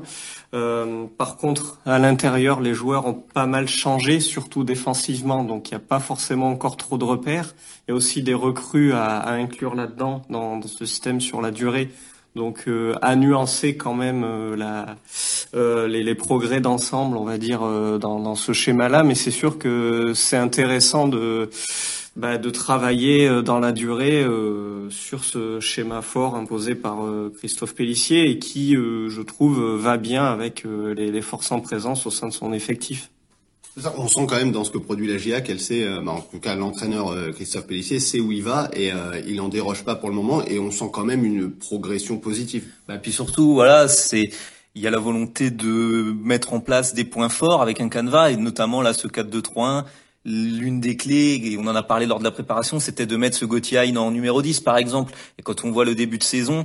Euh, 0.54 1.06
par 1.18 1.36
contre, 1.36 1.78
à 1.84 1.98
l'intérieur, 1.98 2.60
les 2.60 2.72
joueurs 2.72 3.06
ont 3.06 3.14
pas 3.14 3.46
mal 3.46 3.68
changé, 3.68 4.20
surtout 4.20 4.64
défensivement, 4.64 5.44
donc 5.44 5.70
il 5.70 5.74
n'y 5.74 5.76
a 5.76 5.80
pas 5.86 6.00
forcément 6.00 6.48
encore 6.48 6.76
trop 6.76 6.98
de 6.98 7.04
repères. 7.04 7.54
Il 7.86 7.90
y 7.90 7.92
a 7.92 7.94
aussi 7.94 8.22
des 8.22 8.34
recrues 8.34 8.92
à, 8.92 9.28
inclure 9.28 9.74
là-dedans, 9.74 10.22
dans, 10.30 10.62
ce 10.62 10.86
système 10.86 11.20
sur 11.20 11.42
la 11.42 11.50
durée. 11.50 11.90
Donc 12.36 12.64
euh, 12.68 12.94
à 13.02 13.16
nuancer 13.16 13.76
quand 13.76 13.94
même 13.94 14.22
euh, 14.24 14.56
la, 14.56 15.86
les, 15.88 16.14
progrès 16.14 16.60
d'ensemble, 16.60 17.16
on 17.16 17.24
va 17.24 17.38
dire, 17.38 17.60
dans, 17.98 18.34
ce 18.34 18.52
schéma-là. 18.52 19.02
Mais 19.02 19.14
c'est 19.14 19.30
sûr 19.30 19.58
que 19.58 20.12
c'est 20.14 20.36
intéressant 20.36 21.08
de 21.08 21.50
bah, 22.14 22.38
travailler 22.38 23.28
euh, 23.28 23.42
dans 23.42 23.58
la 23.58 23.72
durée 23.72 24.22
euh, 24.22 24.88
sur 24.90 25.24
ce 25.24 25.60
schéma 25.60 26.00
fort 26.02 26.34
imposé 26.34 26.74
par 26.74 27.04
euh, 27.04 27.32
Christophe 27.36 27.74
Pellissier 27.74 28.30
et 28.30 28.38
qui, 28.38 28.74
je 28.74 29.22
trouve, 29.22 29.60
va 29.76 29.96
bien 29.96 30.24
avec 30.24 30.64
les, 30.64 31.22
forces 31.22 31.52
en 31.52 31.60
présence 31.60 32.06
au 32.06 32.10
sein 32.10 32.28
de 32.28 32.32
son 32.32 32.52
effectif. 32.52 33.10
On 33.98 34.08
sent 34.08 34.26
quand 34.28 34.36
même 34.36 34.52
dans 34.52 34.64
ce 34.64 34.70
que 34.70 34.78
produit 34.78 35.06
la 35.06 35.18
GIA 35.18 35.40
qu'elle 35.40 35.60
sait, 35.60 35.86
bah, 36.04 36.12
en 36.12 36.20
tout 36.20 36.40
cas 36.40 36.54
l'entraîneur 36.54 37.14
Christophe 37.34 37.66
Pellissier 37.66 38.00
sait 38.00 38.20
où 38.20 38.32
il 38.32 38.42
va 38.42 38.70
et 38.72 38.90
il 39.26 39.40
en 39.40 39.48
déroge 39.48 39.84
pas 39.84 39.94
pour 39.94 40.08
le 40.08 40.14
moment 40.14 40.42
et 40.44 40.58
on 40.58 40.70
sent 40.70 40.90
quand 40.92 41.04
même 41.04 41.24
une 41.24 41.50
progression 41.50 42.18
positive. 42.18 42.64
Bah, 42.88 42.98
puis 42.98 43.12
surtout, 43.12 43.54
voilà, 43.54 43.88
c'est 43.88 44.30
il 44.74 44.82
y 44.82 44.86
a 44.86 44.90
la 44.90 44.98
volonté 44.98 45.50
de 45.50 46.14
mettre 46.22 46.52
en 46.52 46.60
place 46.60 46.94
des 46.94 47.04
points 47.04 47.30
forts 47.30 47.62
avec 47.62 47.80
un 47.80 47.88
canevas 47.88 48.30
et 48.30 48.36
notamment 48.36 48.82
là 48.82 48.92
ce 48.92 49.08
4-2-3-1 49.08 49.84
l'une 50.28 50.80
des 50.80 50.96
clés, 50.96 51.40
et 51.44 51.56
on 51.56 51.68
en 51.68 51.76
a 51.76 51.84
parlé 51.84 52.04
lors 52.04 52.18
de 52.18 52.24
la 52.24 52.32
préparation, 52.32 52.80
c'était 52.80 53.06
de 53.06 53.16
mettre 53.16 53.36
ce 53.36 53.44
Gauthier 53.44 53.96
en 53.96 54.10
numéro 54.10 54.42
10 54.42 54.58
par 54.58 54.76
exemple. 54.76 55.14
Et 55.38 55.42
quand 55.42 55.64
on 55.64 55.70
voit 55.70 55.84
le 55.84 55.94
début 55.94 56.18
de 56.18 56.24
saison, 56.24 56.64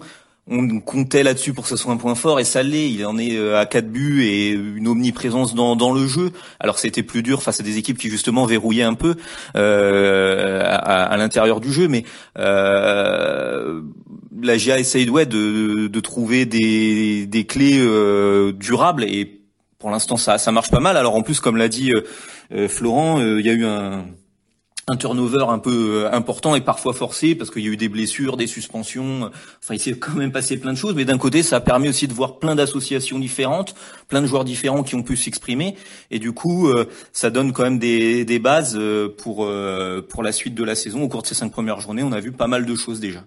on 0.50 0.80
comptait 0.80 1.24
là-dessus 1.24 1.54
pour 1.54 1.64
que 1.64 1.70
ce 1.70 1.76
soit 1.76 1.94
un 1.94 1.98
point 1.98 2.16
fort 2.16 2.40
et 2.40 2.44
ça 2.44 2.64
l'est. 2.64 2.90
Il 2.90 3.06
en 3.06 3.18
est 3.18 3.38
euh, 3.38 3.60
à 3.60 3.66
quatre 3.66 3.90
buts 3.90 4.24
et 4.26 4.50
une 4.50 4.88
omniprésence 4.88 5.54
dans, 5.54 5.94
le 5.94 6.08
jeu. 6.08 6.32
Alors 6.60 6.80
c'était 6.80 7.04
plus 7.04 7.22
dur 7.22 7.44
face 7.44 7.60
à 7.60 7.64
des 7.64 7.78
équipes 7.78 7.98
qui 7.98 8.10
justement 8.10 8.46
verrouillaient 8.46 8.84
un 8.84 8.96
peu 8.96 9.16
euh, 9.56 10.62
à, 10.64 11.16
l'intérieur 11.18 11.62
du 11.62 11.72
jeu, 11.72 11.88
mais 11.88 12.04
euh, 12.38 13.82
la 14.42 14.58
GIA 14.58 14.80
essaye 14.80 15.06
de, 15.06 16.00
trouver 16.00 16.46
des, 16.46 17.46
clés 17.48 17.80
euh, 17.80 18.52
durables 18.52 19.04
et 19.04 19.42
pour 19.78 19.90
l'instant 19.90 20.18
ça, 20.18 20.38
ça 20.38 20.52
marche 20.52 20.72
pas 20.72 20.80
mal. 20.80 20.98
Alors 20.98 21.16
en 21.16 21.22
plus, 21.22 21.40
comme 21.40 21.58
l'a 21.58 21.68
dit 21.68 21.92
Florent, 22.68 23.22
il 23.22 23.46
y 23.46 23.50
a 23.50 23.54
eu 23.54 23.66
un, 23.66 24.06
un 24.88 24.98
turnover 24.98 25.45
un 25.48 25.60
peu 25.60 26.07
important 26.12 26.56
et 26.56 26.62
parfois 26.62 26.94
forcé 26.94 27.36
parce 27.36 27.51
qu'il 27.51 27.63
y 27.63 27.68
a 27.68 27.72
eu 27.72 27.78
des 27.78 27.88
blessures, 27.88 28.36
des 28.36 28.48
suspensions. 28.48 29.31
Enfin, 29.62 29.75
il 29.75 29.80
s'est 29.80 29.94
quand 29.94 30.13
même 30.13 30.31
passé 30.31 30.57
plein 30.57 30.74
de 30.74 30.78
choses, 30.78 30.95
mais 30.95 31.06
d'un 31.06 31.18
côté, 31.18 31.44
ça 31.44 31.57
a 31.57 31.60
permis 31.60 31.89
aussi 31.89 32.07
de 32.07 32.13
voir 32.13 32.39
plein 32.39 32.56
d'associations 32.56 33.19
différentes, 33.19 33.75
plein 34.07 34.22
de 34.22 34.28
joueurs 34.28 34.44
différents 34.44 34.83
qui 34.83 34.95
ont 34.95 35.04
pu 35.04 35.16
s'exprimer, 35.16 35.75
et 36.10 36.19
du 36.19 36.31
coup, 36.31 36.69
ça 37.14 37.30
donne 37.30 37.54
quand 37.54 37.64
même 37.64 37.80
des, 37.80 38.26
des 38.26 38.40
bases 38.40 38.80
pour 39.18 39.47
pour 40.09 40.23
la 40.23 40.31
suite 40.31 40.56
de 40.56 40.64
la 40.64 40.76
saison. 40.76 41.04
Au 41.04 41.07
cours 41.07 41.21
de 41.21 41.28
ces 41.28 41.35
cinq 41.35 41.52
premières 41.52 41.80
journées, 41.80 42.04
on 42.04 42.11
a 42.11 42.19
vu 42.19 42.31
pas 42.31 42.47
mal 42.47 42.66
de 42.66 42.76
choses 42.76 43.00
déjà. 43.00 43.23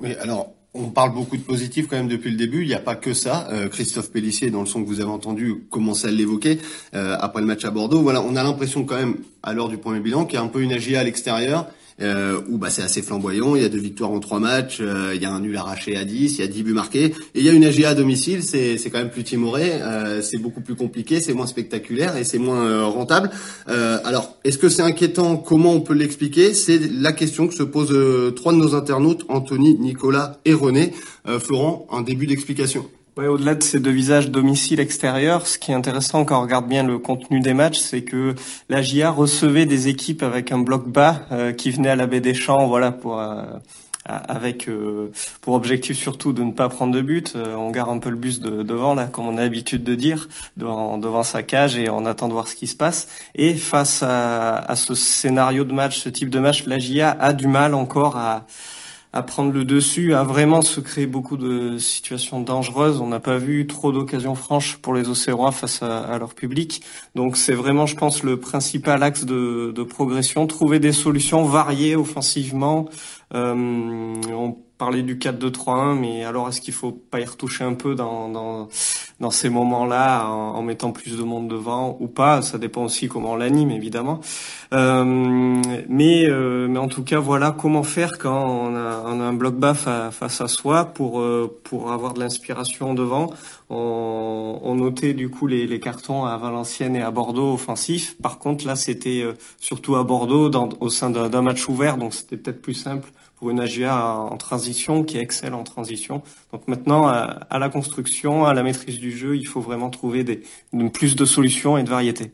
Oui, 0.00 0.14
alors 0.20 0.53
on 0.74 0.90
parle 0.90 1.14
beaucoup 1.14 1.36
de 1.36 1.42
positifs 1.42 1.86
quand 1.88 1.96
même 1.96 2.08
depuis 2.08 2.30
le 2.30 2.36
début. 2.36 2.62
Il 2.62 2.68
n'y 2.68 2.74
a 2.74 2.80
pas 2.80 2.96
que 2.96 3.14
ça. 3.14 3.48
Euh, 3.50 3.68
Christophe 3.68 4.10
Pellissier, 4.10 4.50
dans 4.50 4.60
le 4.60 4.66
son 4.66 4.82
que 4.82 4.88
vous 4.88 5.00
avez 5.00 5.10
entendu, 5.10 5.64
commençait 5.70 6.08
à 6.08 6.10
l'évoquer 6.10 6.58
euh, 6.94 7.16
après 7.20 7.40
le 7.40 7.46
match 7.46 7.64
à 7.64 7.70
Bordeaux. 7.70 8.02
Voilà, 8.02 8.20
on 8.22 8.34
a 8.36 8.42
l'impression 8.42 8.84
quand 8.84 8.96
même, 8.96 9.16
à 9.42 9.52
l'heure 9.52 9.68
du 9.68 9.78
premier 9.78 10.00
bilan, 10.00 10.24
qu'il 10.24 10.34
y 10.34 10.38
a 10.38 10.42
un 10.42 10.48
peu 10.48 10.62
une 10.62 10.72
AGA 10.72 11.00
à 11.00 11.04
l'extérieur 11.04 11.68
euh, 12.00 12.40
où 12.48 12.58
bah, 12.58 12.70
c'est 12.70 12.82
assez 12.82 13.02
flamboyant. 13.02 13.56
Il 13.56 13.62
y 13.62 13.64
a 13.64 13.68
deux 13.68 13.78
victoires 13.78 14.10
en 14.10 14.20
trois 14.20 14.40
matchs, 14.40 14.78
euh, 14.80 15.12
il 15.14 15.22
y 15.22 15.24
a 15.24 15.30
un 15.30 15.40
nul 15.40 15.56
arraché 15.56 15.96
à 15.96 16.04
10, 16.04 16.38
il 16.38 16.40
y 16.40 16.44
a 16.44 16.46
10 16.46 16.62
buts 16.62 16.72
marqués. 16.72 17.06
Et 17.34 17.40
il 17.40 17.44
y 17.44 17.48
a 17.48 17.52
une 17.52 17.64
AGA 17.64 17.90
à 17.90 17.94
domicile, 17.94 18.42
c'est, 18.42 18.78
quand 18.90 18.98
même 18.98 19.10
plus 19.10 19.24
timoré, 19.24 19.72
euh, 19.82 20.22
c'est 20.22 20.38
beaucoup 20.38 20.60
plus 20.60 20.74
compliqué, 20.74 21.20
c'est 21.20 21.34
moins 21.34 21.46
spectaculaire 21.46 22.16
et 22.16 22.24
c'est 22.24 22.38
moins 22.38 22.64
euh, 22.64 22.84
rentable. 22.86 23.30
Alors, 23.66 24.36
est-ce 24.44 24.58
que 24.58 24.68
c'est 24.68 24.82
inquiétant? 24.82 25.36
Comment 25.36 25.72
on 25.72 25.80
peut 25.80 25.94
l'expliquer? 25.94 26.54
C'est 26.54 26.78
la 26.92 27.12
question 27.12 27.48
que 27.48 27.54
se 27.54 27.62
posent 27.62 28.34
trois 28.34 28.52
de 28.52 28.58
nos 28.58 28.74
internautes, 28.74 29.24
Anthony, 29.28 29.76
Nicolas 29.78 30.40
et 30.44 30.54
René. 30.54 30.92
Florent, 31.38 31.86
un 31.90 32.02
début 32.02 32.26
d'explication. 32.26 32.86
Ouais, 33.16 33.28
au-delà 33.28 33.54
de 33.54 33.62
ces 33.62 33.78
deux 33.78 33.92
visages 33.92 34.28
domicile-extérieur, 34.28 35.46
ce 35.46 35.56
qui 35.56 35.70
est 35.70 35.74
intéressant 35.74 36.24
quand 36.24 36.36
on 36.36 36.42
regarde 36.42 36.66
bien 36.66 36.82
le 36.82 36.98
contenu 36.98 37.38
des 37.38 37.54
matchs, 37.54 37.78
c'est 37.78 38.02
que 38.02 38.34
la 38.68 38.82
GIA 38.82 39.12
recevait 39.12 39.66
des 39.66 39.86
équipes 39.86 40.24
avec 40.24 40.50
un 40.50 40.58
bloc 40.58 40.88
bas 40.88 41.20
euh, 41.30 41.52
qui 41.52 41.70
venait 41.70 41.90
à 41.90 41.94
la 41.94 42.08
baie 42.08 42.18
des 42.18 42.34
Champs, 42.34 42.66
voilà, 42.66 42.90
pour 42.90 43.20
euh, 43.20 43.44
avec 44.04 44.68
euh, 44.68 45.12
pour 45.42 45.54
objectif 45.54 45.96
surtout 45.96 46.32
de 46.32 46.42
ne 46.42 46.50
pas 46.50 46.68
prendre 46.68 46.92
de 46.92 47.00
but. 47.00 47.36
on 47.36 47.70
garde 47.70 47.90
un 47.90 47.98
peu 47.98 48.10
le 48.10 48.16
bus 48.16 48.40
de, 48.40 48.64
devant 48.64 48.94
là, 48.94 49.06
comme 49.06 49.28
on 49.28 49.38
a 49.38 49.42
l'habitude 49.42 49.84
de 49.84 49.94
dire, 49.94 50.28
devant, 50.56 50.98
devant 50.98 51.22
sa 51.22 51.44
cage 51.44 51.76
et 51.78 51.88
on 51.88 52.06
attend 52.06 52.26
de 52.26 52.32
voir 52.32 52.48
ce 52.48 52.56
qui 52.56 52.66
se 52.66 52.76
passe. 52.76 53.06
Et 53.36 53.54
face 53.54 54.02
à, 54.02 54.56
à 54.56 54.74
ce 54.74 54.96
scénario 54.96 55.62
de 55.62 55.72
match, 55.72 56.00
ce 56.00 56.08
type 56.08 56.30
de 56.30 56.40
match, 56.40 56.66
la 56.66 56.80
GIA 56.80 57.16
a 57.20 57.32
du 57.32 57.46
mal 57.46 57.74
encore 57.74 58.16
à 58.16 58.44
à 59.14 59.22
prendre 59.22 59.52
le 59.52 59.64
dessus, 59.64 60.12
à 60.12 60.24
vraiment 60.24 60.60
se 60.60 60.80
créer 60.80 61.06
beaucoup 61.06 61.36
de 61.36 61.78
situations 61.78 62.40
dangereuses. 62.40 63.00
On 63.00 63.06
n'a 63.06 63.20
pas 63.20 63.38
vu 63.38 63.64
trop 63.68 63.92
d'occasions 63.92 64.34
franches 64.34 64.76
pour 64.78 64.92
les 64.92 65.08
Océrois 65.08 65.52
face 65.52 65.84
à, 65.84 66.18
leur 66.18 66.34
public. 66.34 66.82
Donc 67.14 67.36
c'est 67.36 67.54
vraiment, 67.54 67.86
je 67.86 67.94
pense, 67.94 68.24
le 68.24 68.40
principal 68.40 69.04
axe 69.04 69.24
de, 69.24 69.72
de 69.72 69.82
progression. 69.84 70.48
Trouver 70.48 70.80
des 70.80 70.90
solutions 70.90 71.44
variées 71.44 71.94
offensivement. 71.94 72.88
Euh, 73.34 74.16
parlait 74.84 75.02
du 75.02 75.16
4-2-3-1, 75.16 75.98
mais 75.98 76.24
alors 76.26 76.46
est-ce 76.46 76.60
qu'il 76.60 76.74
faut 76.74 76.92
pas 76.92 77.18
y 77.18 77.24
retoucher 77.24 77.64
un 77.64 77.72
peu 77.72 77.94
dans, 77.94 78.28
dans, 78.28 79.30
ces 79.30 79.48
moments-là 79.48 80.26
en, 80.28 80.60
mettant 80.60 80.92
plus 80.92 81.16
de 81.16 81.22
monde 81.22 81.48
devant 81.48 81.96
ou 82.00 82.06
pas? 82.06 82.42
Ça 82.42 82.58
dépend 82.58 82.84
aussi 82.84 83.08
comment 83.08 83.32
on 83.32 83.36
l'anime, 83.36 83.70
évidemment. 83.70 84.20
Euh, 84.74 85.62
mais, 85.88 86.26
euh, 86.28 86.68
mais 86.68 86.78
en 86.78 86.88
tout 86.88 87.02
cas, 87.02 87.18
voilà 87.18 87.50
comment 87.52 87.82
faire 87.82 88.18
quand 88.18 88.46
on 88.46 88.76
a, 88.76 89.24
un 89.24 89.32
bloc 89.32 89.54
bas 89.54 89.72
face 89.72 90.42
à 90.42 90.48
soi 90.48 90.84
pour, 90.84 91.18
euh, 91.20 91.58
pour 91.64 91.90
avoir 91.90 92.12
de 92.12 92.20
l'inspiration 92.20 92.92
devant. 92.92 93.30
On, 93.70 94.74
notait 94.74 95.14
du 95.14 95.30
coup 95.30 95.46
les, 95.46 95.80
cartons 95.80 96.26
à 96.26 96.36
Valenciennes 96.36 96.94
et 96.94 97.00
à 97.02 97.10
Bordeaux 97.10 97.54
offensifs. 97.54 98.18
Par 98.20 98.38
contre, 98.38 98.66
là, 98.66 98.76
c'était 98.76 99.24
surtout 99.58 99.96
à 99.96 100.04
Bordeaux 100.04 100.50
au 100.80 100.90
sein 100.90 101.08
d'un 101.08 101.40
match 101.42 101.66
ouvert, 101.70 101.96
donc 101.96 102.12
c'était 102.12 102.36
peut-être 102.36 102.60
plus 102.60 102.74
simple 102.74 103.08
pour 103.44 103.50
une 103.50 103.60
AGA 103.60 103.94
en 103.94 104.38
transition 104.38 105.04
qui 105.04 105.18
excelle 105.18 105.52
en 105.52 105.64
transition. 105.64 106.22
Donc 106.50 106.66
maintenant, 106.66 107.06
à, 107.06 107.58
la 107.58 107.68
construction, 107.68 108.46
à 108.46 108.54
la 108.54 108.62
maîtrise 108.62 108.98
du 108.98 109.14
jeu, 109.14 109.36
il 109.36 109.46
faut 109.46 109.60
vraiment 109.60 109.90
trouver 109.90 110.24
des, 110.24 110.40
plus 110.94 111.14
de 111.14 111.26
solutions 111.26 111.76
et 111.76 111.82
de 111.82 111.90
variétés. 111.90 112.32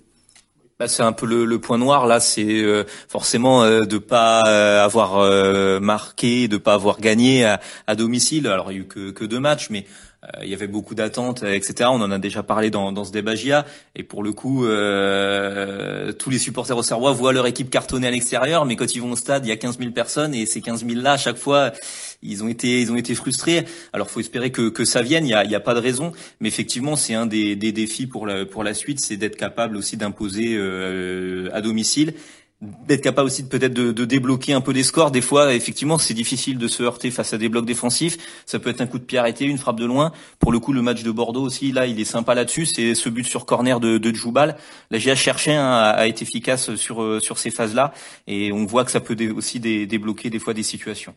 Bah, 0.79 0.87
c'est 0.87 1.03
un 1.03 1.11
peu 1.11 1.27
le, 1.27 1.59
point 1.59 1.79
noir 1.79 2.07
là, 2.07 2.21
c'est 2.21 2.63
euh, 2.63 2.85
forcément 3.09 3.65
euh, 3.65 3.81
de 3.81 3.99
pas 3.99 4.45
euh, 4.47 4.85
avoir 4.85 5.81
marqué, 5.81 6.47
de 6.47 6.59
pas 6.59 6.75
avoir 6.75 7.01
gagné 7.01 7.45
à, 7.45 7.95
domicile. 7.97 8.47
Alors 8.47 8.71
il 8.71 8.75
y 8.77 8.79
a 8.79 8.83
eu 8.83 8.87
que, 8.87 9.11
que 9.11 9.25
deux 9.25 9.41
matchs, 9.41 9.69
mais 9.69 9.87
euh, 9.87 10.10
il 10.43 10.49
y 10.49 10.55
avait 10.55 10.67
beaucoup 10.67 10.95
d'attentes, 10.95 11.43
etc. 11.45 11.89
On 11.93 12.03
en 12.03 12.11
a 12.11 12.19
déjà 12.19 12.43
parlé 12.43 12.71
dans, 12.71 12.93
dans 12.93 13.05
ce 13.05 13.13
débat 13.13 13.35
GIA. 13.35 13.65
Et 13.97 14.03
pour 14.03 14.23
le 14.23 14.33
coup, 14.33 14.67
euh, 14.67 16.13
tous 16.13 16.29
les 16.29 16.39
supporters 16.39 16.77
au 16.77 16.83
Serrois 16.83 17.13
voient 17.13 17.33
leur 17.33 17.47
équipe 17.47 17.71
cartonner 17.71 18.07
à 18.07 18.11
l'extérieur, 18.11 18.67
mais 18.67 18.77
quand 18.77 18.95
ils 18.95 19.01
vont 19.01 19.13
au 19.13 19.17
stade, 19.17 19.47
il 19.47 19.49
y 19.49 19.53
a 19.53 19.57
15 19.57 19.79
000 19.79 19.93
personnes 19.93 20.35
et 20.35 20.45
ces 20.45 20.61
15 20.61 20.85
000 20.87 21.01
là, 21.01 21.13
à 21.13 21.17
chaque 21.17 21.39
fois, 21.39 21.73
ils 22.23 22.45
ont 22.45 22.49
été, 22.49 22.83
ils 22.83 22.93
ont 22.93 22.97
été 22.97 23.15
frustrés. 23.15 23.65
Alors, 23.95 24.11
faut 24.11 24.21
espérer 24.21 24.53
que, 24.53 24.69
que 24.69 24.85
ça 24.85 25.01
vienne. 25.01 25.27
Il 25.27 25.31
y 25.31 25.35
a, 25.35 25.45
y 25.45 25.55
a 25.55 25.61
pas 25.61 25.75
de 25.75 25.81
raison, 25.81 26.13
mais 26.41 26.49
effectivement, 26.49 26.97
c'est 26.97 27.15
un 27.15 27.27
des, 27.27 27.57
des 27.57 27.73
défis 27.73 28.07
pour 28.07 28.27
la, 28.27 28.45
pour 28.45 28.63
la 28.63 28.75
suite, 28.75 29.01
c'est 29.01 29.17
d'être 29.17 29.37
capable 29.37 29.77
aussi 29.77 29.97
d'imposer 29.97 30.55
euh, 30.57 31.49
à 31.53 31.63
domicile 31.63 32.15
d'être 32.61 33.01
capable 33.01 33.27
aussi 33.27 33.43
de 33.43 33.49
peut-être 33.49 33.73
de, 33.73 34.05
débloquer 34.05 34.53
un 34.53 34.61
peu 34.61 34.73
des 34.73 34.83
scores. 34.83 35.11
Des 35.11 35.23
fois, 35.23 35.55
effectivement, 35.55 35.97
c'est 35.99 36.15
difficile 36.15 36.59
de 36.59 36.69
se 36.69 36.83
heurter 36.83 37.11
face 37.11 37.33
à 37.33 37.39
des 37.39 37.49
blocs 37.49 37.65
défensifs. 37.65 38.19
Ça 38.45 38.59
peut 38.59 38.71
être 38.71 38.81
un 38.81 38.87
coup 38.87 38.99
de 38.99 39.05
pied 39.05 39.19
arrêté, 39.19 39.47
une 39.47 39.59
frappe 39.59 39.79
de 39.79 39.87
loin. 39.87 40.13
Pour 40.39 40.53
le 40.53 40.59
coup, 40.59 40.73
le 40.73 40.83
match 40.83 41.03
de 41.03 41.11
Bordeaux 41.11 41.43
aussi, 41.43 41.73
là, 41.73 41.87
il 41.87 41.99
est 41.99 42.05
sympa 42.05 42.35
là-dessus. 42.35 42.67
C'est 42.67 42.95
ce 42.95 43.09
but 43.09 43.25
sur 43.25 43.47
corner 43.47 43.81
de, 43.81 43.99
de 43.99 44.15
Djoubal. 44.15 44.57
La 44.91 44.99
GA 44.99 45.15
cherchait 45.15 45.55
hein, 45.55 45.71
à, 45.71 46.07
être 46.07 46.21
efficace 46.23 46.75
sur 46.75 47.03
euh, 47.03 47.21
sur 47.21 47.39
ces 47.39 47.51
phases-là, 47.51 47.93
et 48.27 48.53
on 48.53 48.67
voit 48.67 48.85
que 48.85 48.91
ça 48.91 49.01
peut 49.01 49.17
aussi 49.35 49.61
débloquer 49.61 50.31
des 50.31 50.39
fois 50.39 50.55
des 50.55 50.63
situations. 50.63 51.15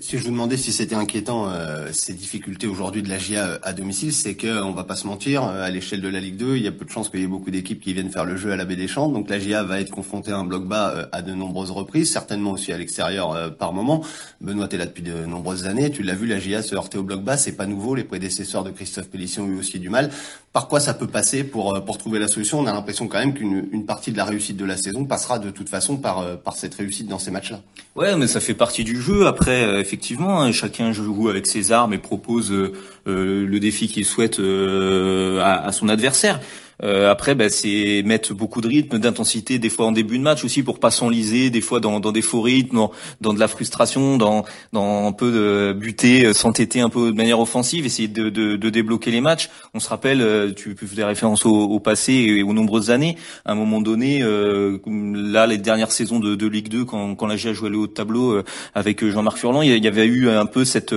Si 0.00 0.16
je 0.16 0.24
vous 0.24 0.30
demandais 0.30 0.56
si 0.56 0.72
c'était 0.72 0.94
inquiétant 0.94 1.50
euh, 1.50 1.90
ces 1.92 2.14
difficultés 2.14 2.66
aujourd'hui 2.66 3.02
de 3.02 3.10
la 3.10 3.18
GIA 3.18 3.46
euh, 3.46 3.58
à 3.62 3.74
domicile, 3.74 4.12
c'est 4.12 4.36
que 4.36 4.62
on 4.62 4.72
va 4.72 4.84
pas 4.84 4.96
se 4.96 5.06
mentir, 5.06 5.44
euh, 5.44 5.62
à 5.62 5.68
l'échelle 5.68 6.00
de 6.00 6.08
la 6.08 6.18
Ligue 6.18 6.36
2, 6.36 6.56
il 6.56 6.62
y 6.62 6.68
a 6.68 6.72
peu 6.72 6.86
de 6.86 6.90
chances 6.90 7.10
qu'il 7.10 7.20
y 7.20 7.24
ait 7.24 7.26
beaucoup 7.26 7.50
d'équipes 7.50 7.78
qui 7.78 7.92
viennent 7.92 8.08
faire 8.08 8.24
le 8.24 8.36
jeu 8.38 8.52
à 8.52 8.56
la 8.56 8.64
Baie 8.64 8.76
des 8.76 8.88
Champs. 8.88 9.08
Donc 9.08 9.28
la 9.28 9.38
GIA 9.38 9.62
va 9.64 9.80
être 9.80 9.90
confrontée 9.90 10.32
à 10.32 10.38
un 10.38 10.44
bloc 10.44 10.66
bas 10.66 11.08
à 11.12 11.20
de 11.20 11.34
nombreuses 11.34 11.72
reprises, 11.72 12.10
certainement 12.10 12.52
aussi 12.52 12.72
à 12.72 12.78
l'extérieur 12.78 13.54
par 13.56 13.74
moment. 13.74 14.02
Benoît, 14.40 14.68
es 14.72 14.78
là 14.78 14.86
depuis 14.86 15.02
de 15.02 15.26
nombreuses 15.26 15.66
années, 15.66 15.90
tu 15.90 16.02
l'as 16.02 16.14
vu, 16.14 16.26
la 16.26 16.38
GIA 16.38 16.62
se 16.62 16.74
heurter 16.74 16.96
au 16.96 17.02
bloc 17.02 17.22
bas, 17.22 17.36
c'est 17.36 17.56
pas 17.56 17.66
nouveau. 17.66 17.94
Les 17.94 18.04
prédécesseurs 18.04 18.64
de 18.64 18.70
Christophe 18.70 19.10
Pellissier 19.10 19.42
ont 19.42 19.48
eu 19.48 19.58
aussi 19.58 19.78
du 19.78 19.90
mal. 19.90 20.10
Par 20.52 20.68
quoi 20.68 20.80
ça 20.80 20.92
peut 20.92 21.06
passer 21.06 21.44
pour 21.44 21.82
pour 21.84 21.98
trouver 21.98 22.18
la 22.18 22.28
solution 22.28 22.60
On 22.60 22.66
a 22.66 22.72
l'impression 22.72 23.08
quand 23.08 23.18
même 23.18 23.34
qu'une 23.34 23.68
une 23.72 23.86
partie 23.86 24.12
de 24.12 24.16
la 24.16 24.24
réussite 24.24 24.56
de 24.56 24.64
la 24.64 24.76
saison 24.76 25.04
passera 25.04 25.38
de 25.38 25.50
toute 25.50 25.68
façon 25.68 25.96
par 25.96 26.38
par 26.38 26.56
cette 26.56 26.74
réussite 26.74 27.08
dans 27.08 27.18
ces 27.18 27.30
matchs-là. 27.30 27.60
Ouais, 27.94 28.16
mais 28.16 28.26
ça 28.26 28.40
fait 28.40 28.54
partie 28.54 28.84
du 28.84 29.00
jeu. 29.00 29.26
Après, 29.26 29.80
effectivement. 29.80 30.42
Hein, 30.42 30.52
chacun 30.52 30.92
joue 30.92 31.28
avec 31.28 31.46
ses 31.46 31.72
armes 31.72 31.92
et 31.92 31.98
propose 31.98 32.52
euh, 32.52 32.72
euh, 33.06 33.46
le 33.46 33.60
défi 33.60 33.88
qu'il 33.88 34.04
souhaite 34.04 34.38
euh, 34.38 35.40
à, 35.42 35.72
son 35.72 35.88
adversaire. 35.88 36.40
Euh, 36.82 37.10
après, 37.10 37.34
bah, 37.34 37.48
c'est 37.48 38.02
mettre 38.04 38.34
beaucoup 38.34 38.60
de 38.60 38.68
rythme, 38.68 38.98
d'intensité, 38.98 39.58
des 39.58 39.70
fois 39.70 39.86
en 39.86 39.92
début 39.92 40.18
de 40.18 40.22
match 40.22 40.44
aussi 40.44 40.62
pour 40.62 40.78
pas 40.80 40.90
s'enliser, 40.90 41.50
des 41.50 41.60
fois 41.60 41.80
dans, 41.80 42.00
dans 42.00 42.12
des 42.12 42.22
faux 42.22 42.40
rythmes, 42.40 42.76
dans, 42.76 42.90
dans, 43.20 43.34
de 43.34 43.40
la 43.40 43.48
frustration, 43.48 44.16
dans, 44.16 44.44
dans 44.72 45.06
un 45.06 45.12
peu 45.12 45.30
de 45.30 45.72
buter, 45.72 46.26
euh, 46.26 46.32
s'entêter 46.32 46.80
un 46.80 46.88
peu 46.88 47.10
de 47.10 47.16
manière 47.16 47.40
offensive, 47.40 47.86
essayer 47.86 48.08
de, 48.08 48.30
de, 48.30 48.56
de 48.56 48.70
débloquer 48.70 49.10
les 49.10 49.20
matchs. 49.20 49.50
On 49.74 49.80
se 49.80 49.88
rappelle, 49.88 50.20
euh, 50.20 50.52
tu 50.52 50.74
faire 50.76 50.96
des 50.96 51.04
références 51.04 51.46
au, 51.46 51.54
au, 51.54 51.80
passé 51.80 52.12
et 52.12 52.42
aux 52.42 52.52
nombreuses 52.52 52.90
années. 52.90 53.16
À 53.44 53.52
un 53.52 53.54
moment 53.54 53.80
donné, 53.80 54.22
euh, 54.22 54.78
là, 54.86 55.46
les 55.46 55.58
dernières 55.58 55.92
saisons 55.92 56.18
de, 56.18 56.34
de 56.34 56.46
Ligue 56.46 56.68
2, 56.68 56.84
quand, 56.84 57.14
quand 57.14 57.26
la 57.26 57.36
GA 57.36 57.52
jouait 57.52 57.70
le 57.70 57.78
haut 57.78 57.86
de 57.86 57.92
tableau 57.92 58.32
euh, 58.32 58.44
avec 58.74 59.04
Jean-Marc 59.04 59.38
Furlan, 59.38 59.62
il 59.62 59.82
y 59.82 59.88
avait 59.88 60.06
eu 60.06 60.28
un 60.28 60.46
peu 60.46 60.64
cette, 60.64 60.94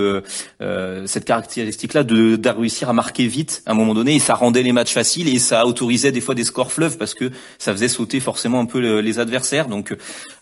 cette 1.05 1.25
caractéristique-là 1.25 2.03
de, 2.03 2.35
de 2.35 2.49
réussir 2.49 2.89
à 2.89 2.93
marquer 2.93 3.27
vite 3.27 3.63
à 3.65 3.71
un 3.71 3.73
moment 3.75 3.93
donné, 3.93 4.15
et 4.15 4.19
ça 4.19 4.35
rendait 4.35 4.63
les 4.63 4.71
matchs 4.71 4.93
faciles 4.93 5.27
et 5.27 5.39
ça 5.39 5.64
autorisait 5.65 6.11
des 6.11 6.21
fois 6.21 6.35
des 6.35 6.43
scores 6.43 6.71
fleuves 6.71 6.97
parce 6.97 7.13
que 7.13 7.31
ça 7.57 7.71
faisait 7.71 7.87
sauter 7.87 8.19
forcément 8.19 8.59
un 8.59 8.65
peu 8.65 8.99
les 8.99 9.19
adversaires. 9.19 9.67
Donc 9.67 9.95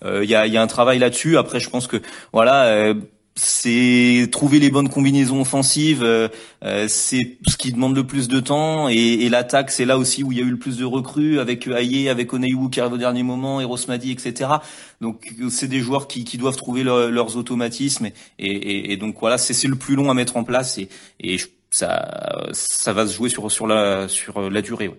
euh, 0.04 0.24
il 0.24 0.30
y, 0.30 0.36
a, 0.36 0.48
y, 0.48 0.58
a, 0.58 0.62
un 0.62 0.68
travail 0.68 1.00
là-dessus. 1.00 1.38
Après, 1.38 1.60
je 1.60 1.70
pense 1.70 1.88
que 1.88 1.98
voilà 2.32 2.66
euh, 2.66 2.94
c'est 3.36 4.30
trouver 4.32 4.60
les 4.60 4.70
bonnes 4.70 4.90
combinaisons 4.90 5.42
offensives, 5.42 6.04
euh, 6.04 6.28
c'est 6.88 7.38
ce 7.48 7.58
qui 7.58 7.72
demande 7.72 7.96
le 7.96 8.06
plus 8.06 8.28
de 8.28 8.40
temps. 8.40 8.90
Et, 8.90 9.28
l'attaque, 9.30 9.72
c'est 9.72 9.86
là 9.86 9.98
aussi 9.98 10.24
où 10.24 10.32
il 10.32 10.38
y 10.38 10.42
a 10.42 10.44
eu 10.44 10.52
le 10.52 10.60
plus 10.60 10.78
de 10.78 10.86
recrues, 10.86 11.40
avec 11.40 11.68
Aye, 11.68 12.10
avec 12.10 12.32
Oneiwu 12.32 12.70
qui 12.70 12.80
arrive 12.80 12.94
au 12.94 12.98
dernier 12.98 13.24
moment, 13.24 13.60
Eros 13.60 13.78
Madi, 13.88 14.12
etc. 14.12 14.52
Donc 15.02 15.34
c'est 15.50 15.68
des 15.68 15.80
joueurs 15.80 16.08
qui, 16.08 16.38
doivent 16.38 16.58
trouver 16.58 16.84
leurs 16.84 17.38
automatismes. 17.38 18.10
Et, 18.38 18.94
et, 18.94 18.98
donc 18.98 19.16
voilà, 19.20 19.38
c'est 19.38 19.68
le 19.68 19.76
plus 19.76 19.96
long 19.96 20.12
à 20.12 20.14
mettre 20.14 20.38
en 20.38 20.44
place. 20.44 20.78
Et, 21.20 21.38
ça, 21.74 22.94
va 22.94 23.08
se 23.08 23.14
jouer 23.14 23.30
sur, 23.30 23.68
la, 23.68 24.08
durée. 24.62 24.92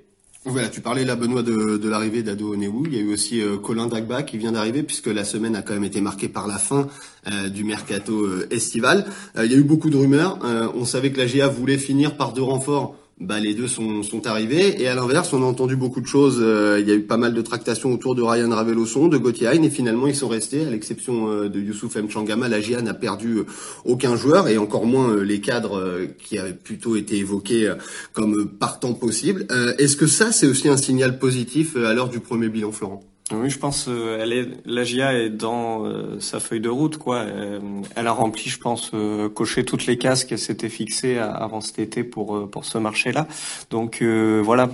Voilà, 0.46 0.68
tu 0.68 0.82
parlais 0.82 1.06
là, 1.06 1.16
Benoît, 1.16 1.42
de, 1.42 1.88
l'arrivée 1.88 2.22
d'Ado 2.22 2.52
Onewu. 2.52 2.82
Il 2.86 2.94
y 2.94 2.98
a 2.98 3.00
eu 3.00 3.12
aussi 3.14 3.40
euh, 3.40 3.56
Colin 3.56 3.86
Dagba 3.86 4.22
qui 4.22 4.36
vient 4.36 4.52
d'arriver, 4.52 4.82
puisque 4.82 5.06
la 5.06 5.24
semaine 5.24 5.56
a 5.56 5.62
quand 5.62 5.72
même 5.72 5.84
été 5.84 6.02
marquée 6.02 6.28
par 6.28 6.46
la 6.46 6.58
fin 6.58 6.86
euh, 7.28 7.48
du 7.48 7.64
mercato 7.64 8.26
euh, 8.26 8.46
estival. 8.50 9.06
il 9.42 9.50
y 9.50 9.54
a 9.54 9.56
eu 9.56 9.62
beaucoup 9.62 9.88
de 9.88 9.96
rumeurs. 9.96 10.38
on 10.74 10.84
savait 10.84 11.12
que 11.12 11.18
la 11.18 11.26
GA 11.26 11.48
voulait 11.48 11.78
finir 11.78 12.18
par 12.18 12.34
deux 12.34 12.42
renforts 12.42 12.94
bah, 13.20 13.38
les 13.38 13.54
deux 13.54 13.68
sont, 13.68 14.02
sont 14.02 14.26
arrivés. 14.26 14.82
Et 14.82 14.88
à 14.88 14.94
l'inverse, 14.94 15.32
on 15.32 15.42
a 15.42 15.46
entendu 15.46 15.76
beaucoup 15.76 16.00
de 16.00 16.06
choses. 16.06 16.38
Euh, 16.40 16.78
il 16.80 16.88
y 16.88 16.92
a 16.92 16.94
eu 16.94 17.02
pas 17.02 17.16
mal 17.16 17.32
de 17.32 17.42
tractations 17.42 17.92
autour 17.92 18.14
de 18.14 18.22
Ryan 18.22 18.50
Raveloson, 18.50 19.08
de 19.08 19.18
Gauthier 19.18 19.50
et 19.54 19.70
finalement 19.70 20.06
ils 20.06 20.16
sont 20.16 20.28
restés. 20.28 20.66
À 20.66 20.70
l'exception 20.70 21.30
euh, 21.30 21.48
de 21.48 21.60
Youssouf 21.60 21.96
Mchangama, 21.96 22.48
la 22.48 22.60
GIA 22.60 22.82
n'a 22.82 22.94
perdu 22.94 23.38
euh, 23.38 23.46
aucun 23.84 24.16
joueur 24.16 24.48
et 24.48 24.58
encore 24.58 24.86
moins 24.86 25.22
les 25.22 25.40
cadres 25.40 26.00
qui 26.18 26.38
avaient 26.38 26.54
plutôt 26.54 26.96
été 26.96 27.16
évoqués 27.16 27.72
comme 28.12 28.48
partant 28.48 28.94
possible. 28.94 29.46
Est-ce 29.78 29.96
que 29.96 30.06
ça, 30.06 30.32
c'est 30.32 30.46
aussi 30.46 30.68
un 30.68 30.76
signal 30.76 31.18
positif 31.18 31.76
à 31.76 31.94
l'heure 31.94 32.08
du 32.08 32.20
premier 32.20 32.48
bilan, 32.48 32.72
Florent? 32.72 33.13
Oui, 33.32 33.48
je 33.48 33.58
pense 33.58 33.86
euh, 33.88 34.18
elle 34.20 34.34
est 34.34 34.48
l'AGIA 34.66 35.14
est 35.14 35.30
dans 35.30 35.86
euh, 35.86 36.20
sa 36.20 36.40
feuille 36.40 36.60
de 36.60 36.68
route 36.68 36.98
quoi. 36.98 37.20
Euh, 37.20 37.58
elle 37.96 38.06
a 38.06 38.12
rempli, 38.12 38.50
je 38.50 38.58
pense, 38.58 38.92
coché 39.34 39.64
toutes 39.64 39.86
les 39.86 39.96
cases 39.96 40.24
qu'elle 40.24 40.38
s'était 40.38 40.68
fixées 40.68 41.18
avant 41.18 41.62
cet 41.62 41.78
été 41.78 42.04
pour 42.04 42.50
pour 42.50 42.66
ce 42.66 42.76
marché-là. 42.76 43.26
Donc 43.70 44.02
voilà, 44.02 44.68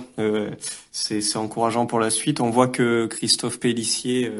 c'est 0.91 1.37
encourageant 1.37 1.85
pour 1.85 1.99
la 1.99 2.09
suite. 2.09 2.41
On 2.41 2.49
voit 2.49 2.67
que 2.67 3.05
Christophe 3.05 3.59
Pellissier 3.59 4.31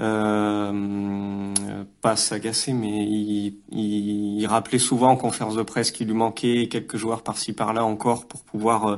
euh, 0.00 1.54
pas 2.00 2.16
s'agacer, 2.16 2.72
mais 2.72 3.04
il, 3.04 3.58
il, 3.70 4.46
rappelait 4.46 4.78
souvent 4.78 5.10
en 5.10 5.16
conférence 5.16 5.54
de 5.54 5.62
presse 5.62 5.90
qu'il 5.90 6.08
lui 6.08 6.14
manquait 6.14 6.68
quelques 6.68 6.96
joueurs 6.96 7.22
par-ci 7.22 7.52
par-là 7.52 7.84
encore 7.84 8.26
pour 8.26 8.42
pouvoir 8.42 8.86
euh, 8.88 8.96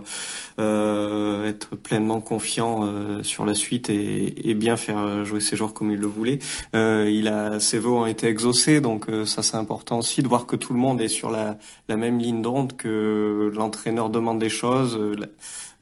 euh 0.59 1.49
être 1.49 1.77
pleinement 1.77 2.21
confiant 2.21 2.89
sur 3.23 3.45
la 3.45 3.55
suite 3.55 3.91
et, 3.91 4.55
bien 4.55 4.77
faire 4.77 5.25
jouer 5.25 5.41
ses 5.41 5.57
joueurs 5.57 5.75
comme 5.75 5.91
il 5.91 5.99
le 5.99 6.07
voulait. 6.07 6.39
Il 6.73 7.29
a 7.29 7.61
ses 7.61 7.79
vœux 7.79 7.91
ont 7.91 8.07
été 8.07 8.29
exaucés, 8.29 8.81
donc 8.81 9.07
ça 9.27 9.43
c'est 9.43 9.57
important 9.57 9.99
aussi 9.99 10.23
de 10.23 10.29
voir 10.29 10.47
que 10.47 10.57
tout 10.57 10.73
le 10.73 10.79
monde 10.79 11.01
est 11.01 11.09
sur 11.09 11.31
la, 11.31 11.59
même 11.89 12.19
ligne 12.19 12.41
d'onde, 12.41 12.77
que 12.77 13.53
l'entraîneur 13.55 14.09
demande 14.11 14.39
des 14.39 14.49
choses. 14.49 14.99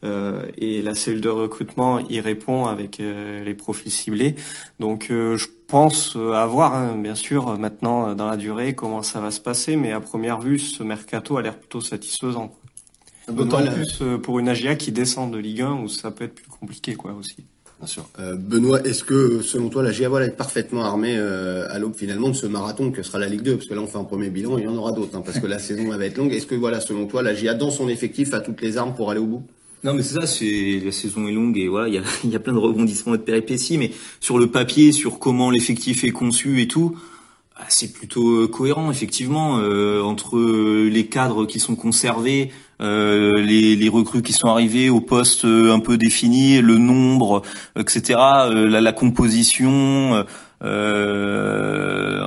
Et 0.03 0.83
la 0.83 0.95
cellule 0.95 1.21
de 1.21 1.29
recrutement 1.29 1.99
y 2.09 2.21
répond 2.21 2.67
avec 2.67 3.01
euh, 3.01 3.45
les 3.45 3.55
profils 3.55 3.93
ciblés. 3.93 4.35
Donc 4.81 5.09
euh, 5.11 5.37
je 5.37 5.47
pense 5.67 6.17
avoir, 6.17 6.75
hein, 6.75 6.97
bien 6.97 7.15
sûr, 7.15 7.59
maintenant 7.59 8.15
dans 8.15 8.27
la 8.27 8.37
durée 8.37 8.75
comment 8.75 9.03
ça 9.03 9.21
va 9.21 9.31
se 9.31 9.41
passer, 9.41 9.77
mais 9.77 9.93
à 9.93 10.01
première 10.01 10.41
vue, 10.41 10.59
ce 10.59 10.83
mercato 10.83 11.37
a 11.37 11.43
l'air 11.43 11.57
plutôt 11.59 11.81
satisfaisant. 11.81 12.55
D'autant 13.29 13.65
plus 13.65 14.03
pour 14.23 14.41
une 14.41 14.49
AGA 14.49 14.75
qui 14.75 14.91
descend 14.91 15.33
de 15.33 15.39
Ligue 15.39 15.63
1 15.63 15.75
où 15.75 15.89
ça 15.89 16.11
peut 16.11 16.25
être 16.25 16.35
plus 16.35 16.51
compliqué 16.51 16.95
quoi 16.95 17.13
aussi. 17.13 17.37
Bien 17.79 17.87
sûr. 17.87 18.09
Benoît, 18.19 18.83
est-ce 18.83 19.05
que 19.05 19.41
selon 19.43 19.69
toi 19.69 19.83
la 19.83 19.93
GA 19.93 20.09
va 20.09 20.23
être 20.25 20.37
parfaitement 20.37 20.85
armée 20.85 21.17
à 21.17 21.79
l'aube 21.79 21.95
finalement 21.95 22.29
de 22.29 22.35
ce 22.35 22.47
marathon 22.47 22.91
que 22.91 23.03
sera 23.03 23.19
la 23.19 23.29
Ligue 23.29 23.43
2 23.43 23.57
Parce 23.57 23.69
que 23.69 23.75
là 23.75 23.81
on 23.81 23.87
fait 23.87 23.99
un 23.99 24.05
premier 24.05 24.29
bilan, 24.29 24.59
il 24.59 24.65
y 24.65 24.69
en 24.69 24.77
aura 24.77 24.93
d'autres, 24.93 25.17
hein, 25.17 25.23
parce 25.25 25.39
que 25.39 25.47
la 25.47 25.59
saison 25.61 25.89
va 25.89 26.05
être 26.05 26.19
longue. 26.19 26.35
Est-ce 26.35 26.47
que 26.47 26.57
voilà, 26.57 26.81
selon 26.81 27.07
toi, 27.07 27.23
la 27.23 27.33
GA 27.33 27.55
dans 27.55 27.71
son 27.71 27.89
effectif 27.89 28.35
a 28.35 28.41
toutes 28.41 28.61
les 28.61 28.77
armes 28.77 28.95
pour 28.95 29.11
aller 29.11 29.21
au 29.21 29.27
bout? 29.27 29.47
Non, 29.85 29.95
mais 29.95 30.03
c'est 30.03 30.15
ça, 30.15 30.27
c'est 30.27 30.81
la 30.85 30.93
saison 30.93 31.27
est 31.27 31.33
longue 31.33 31.59
et 31.59 31.69
voilà, 31.69 31.89
il 31.89 31.95
y 31.95 31.99
a, 31.99 32.03
y 32.25 32.37
a 32.37 32.41
plein 32.41 32.53
de 32.53 32.59
rebondissements 32.59 33.15
et 33.15 33.19
de 33.19 33.23
péripéties, 33.23 33.79
mais 33.79 33.91
sur 34.21 34.39
le 34.39 34.47
papier, 34.49 34.93
sur 34.93 35.19
comment 35.19 35.51
l'effectif 35.51 36.05
est 36.05 36.13
conçu 36.13 36.61
et 36.61 36.69
tout, 36.69 36.97
bah, 37.57 37.65
c'est 37.69 37.93
plutôt 37.93 38.43
euh, 38.43 38.49
cohérent 38.49 38.91
effectivement 38.91 39.59
euh, 39.59 40.03
entre 40.03 40.39
les 40.39 41.07
cadres 41.07 41.47
qui 41.47 41.61
sont 41.61 41.77
conservés, 41.77 42.51
les, 42.81 43.77
les, 43.77 43.89
recrues 43.89 44.23
qui 44.23 44.33
sont 44.33 44.49
arrivées 44.49 44.91
au 44.91 45.01
poste 45.01 45.45
un 45.45 45.79
peu 45.79 45.97
défini, 45.97 46.61
le 46.61 46.79
nombre, 46.79 47.43
etc., 47.77 48.19
la, 48.19 48.81
la, 48.81 48.93
composition. 48.93 50.25
Euh, 50.65 52.21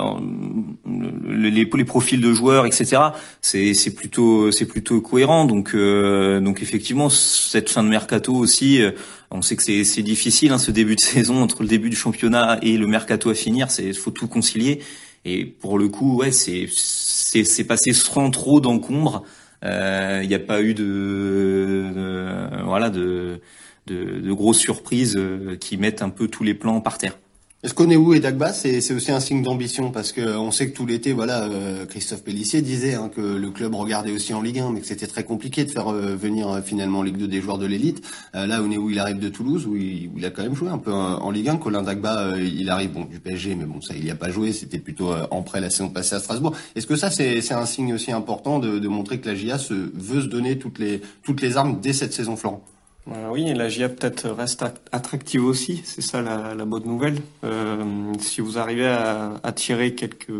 les, 1.35 1.51
les, 1.51 1.85
profils 1.85 2.21
de 2.21 2.33
joueurs, 2.33 2.65
etc. 2.65 2.97
C'est 3.41 3.95
plutôt 3.95 4.51
c'est 4.51 4.65
plutôt 4.65 5.01
cohérent. 5.01 5.45
Donc 5.45 5.73
euh, 5.73 6.39
donc 6.39 6.61
effectivement 6.61 7.09
cette 7.09 7.69
fin 7.69 7.83
de 7.83 7.89
mercato 7.89 8.33
aussi, 8.33 8.81
euh, 8.81 8.91
on 9.31 9.41
sait 9.41 9.55
que 9.55 9.63
c'est 9.63 10.01
difficile 10.01 10.51
hein, 10.51 10.57
ce 10.57 10.71
début 10.71 10.95
de 10.95 11.01
saison 11.01 11.41
entre 11.41 11.61
le 11.63 11.67
début 11.67 11.89
du 11.89 11.95
championnat 11.95 12.59
et 12.61 12.77
le 12.77 12.87
mercato 12.87 13.29
à 13.29 13.35
finir. 13.35 13.71
C'est 13.71 13.93
faut 13.93 14.11
tout 14.11 14.27
concilier. 14.27 14.79
Et 15.25 15.45
pour 15.45 15.79
le 15.79 15.87
coup, 15.87 16.17
ouais, 16.17 16.31
c'est 16.31 16.67
c'est 16.67 17.63
passé 17.63 17.93
sans 17.93 18.29
trop 18.31 18.59
d'encombre. 18.59 19.23
Il 19.63 20.27
n'y 20.27 20.35
a 20.35 20.39
pas 20.39 20.61
eu 20.61 20.75
de, 20.75 21.91
voilà 22.65 22.91
de, 22.91 23.41
de, 23.87 24.19
de 24.19 24.33
grosses 24.33 24.59
surprises 24.59 25.19
qui 25.59 25.77
mettent 25.77 26.03
un 26.03 26.09
peu 26.09 26.27
tous 26.27 26.43
les 26.43 26.53
plans 26.53 26.81
par 26.81 26.99
terre. 26.99 27.17
Est-ce 27.65 27.73
qu'on 27.73 27.89
est 27.89 27.95
où 27.95 28.13
et 28.13 28.19
Dagba, 28.19 28.53
c'est 28.53 28.93
aussi 28.93 29.11
un 29.11 29.19
signe 29.19 29.41
d'ambition 29.41 29.89
parce 29.89 30.11
que 30.11 30.37
on 30.37 30.51
sait 30.51 30.69
que 30.69 30.75
tout 30.75 30.85
l'été, 30.85 31.13
voilà, 31.13 31.45
euh, 31.45 31.87
Christophe 31.87 32.23
Pellissier 32.23 32.61
disait 32.61 32.93
hein, 32.93 33.09
que 33.09 33.21
le 33.21 33.49
club 33.49 33.73
regardait 33.73 34.11
aussi 34.11 34.35
en 34.35 34.41
Ligue 34.43 34.59
1, 34.59 34.69
mais 34.71 34.81
que 34.81 34.85
c'était 34.85 35.07
très 35.07 35.23
compliqué 35.23 35.65
de 35.65 35.71
faire 35.71 35.91
euh, 35.91 36.15
venir 36.15 36.47
euh, 36.47 36.61
finalement 36.61 36.99
en 36.99 37.01
Ligue 37.01 37.17
2 37.17 37.27
des 37.27 37.41
joueurs 37.41 37.57
de 37.57 37.65
l'élite. 37.65 38.05
là, 38.35 38.61
on 38.61 38.69
est 38.69 38.77
où? 38.77 38.91
Il 38.91 38.99
arrive 38.99 39.17
de 39.17 39.29
Toulouse, 39.29 39.65
où 39.65 39.75
il, 39.75 40.11
il, 40.15 40.25
a 40.27 40.29
quand 40.29 40.43
même 40.43 40.53
joué 40.53 40.69
un 40.69 40.77
peu 40.77 40.93
en, 40.93 41.31
Ligue 41.31 41.49
1. 41.49 41.57
Colin 41.57 41.81
Dagba, 41.81 42.37
il 42.37 42.69
arrive 42.69 42.91
bon 42.91 43.05
du 43.05 43.19
PSG, 43.19 43.55
mais 43.55 43.65
bon 43.65 43.81
ça, 43.81 43.95
il 43.95 44.03
n'y 44.03 44.11
a 44.11 44.15
pas 44.15 44.29
joué. 44.29 44.53
C'était 44.53 44.77
plutôt 44.77 45.15
en 45.31 45.41
prêt 45.41 45.59
la 45.59 45.71
saison 45.71 45.89
passée 45.89 46.13
à 46.13 46.19
Strasbourg. 46.19 46.55
Est-ce 46.75 46.85
que 46.85 46.95
ça, 46.95 47.09
c'est 47.09 47.51
un 47.51 47.65
signe 47.65 47.95
aussi 47.95 48.11
important 48.11 48.59
de, 48.59 48.77
de, 48.77 48.87
montrer 48.87 49.19
que 49.19 49.27
la 49.27 49.33
GIA 49.33 49.57
se 49.57 49.73
veut 49.73 50.21
se 50.21 50.27
donner 50.27 50.59
toutes 50.59 50.77
les 50.77 51.01
toutes 51.23 51.41
les 51.41 51.57
armes 51.57 51.79
dès 51.81 51.93
cette 51.93 52.13
saison, 52.13 52.35
Florent? 52.35 52.63
Euh, 53.07 53.29
oui, 53.31 53.53
la 53.53 53.69
GIA 53.69 53.89
peut-être 53.89 54.29
reste 54.29 54.65
attractive 54.91 55.45
aussi, 55.45 55.81
c'est 55.85 56.01
ça 56.01 56.21
la, 56.21 56.55
la, 56.55 56.65
bonne 56.65 56.85
nouvelle. 56.85 57.19
Euh, 57.43 58.13
si 58.19 58.41
vous 58.41 58.57
arrivez 58.57 58.87
à 58.87 59.39
attirer 59.43 59.93
quelques 59.93 60.31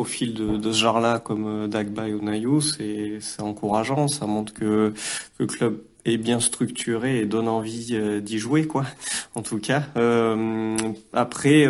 profils 0.00 0.32
de, 0.32 0.56
de 0.56 0.72
ce 0.72 0.78
genre-là 0.78 1.18
comme 1.18 1.46
euh, 1.46 1.66
Dagba 1.68 2.08
et 2.08 2.14
Onayu, 2.14 2.62
c'est 2.62 3.42
encourageant, 3.42 4.08
ça 4.08 4.24
montre 4.24 4.54
que, 4.54 4.94
que, 5.36 5.42
le 5.42 5.46
club 5.46 5.82
est 6.06 6.16
bien 6.16 6.40
structuré 6.40 7.20
et 7.20 7.26
donne 7.26 7.48
envie 7.48 7.90
euh, 7.92 8.20
d'y 8.20 8.38
jouer, 8.38 8.66
quoi. 8.66 8.86
En 9.34 9.42
tout 9.42 9.58
cas, 9.58 9.84
euh, 9.96 10.76
après 11.12 11.66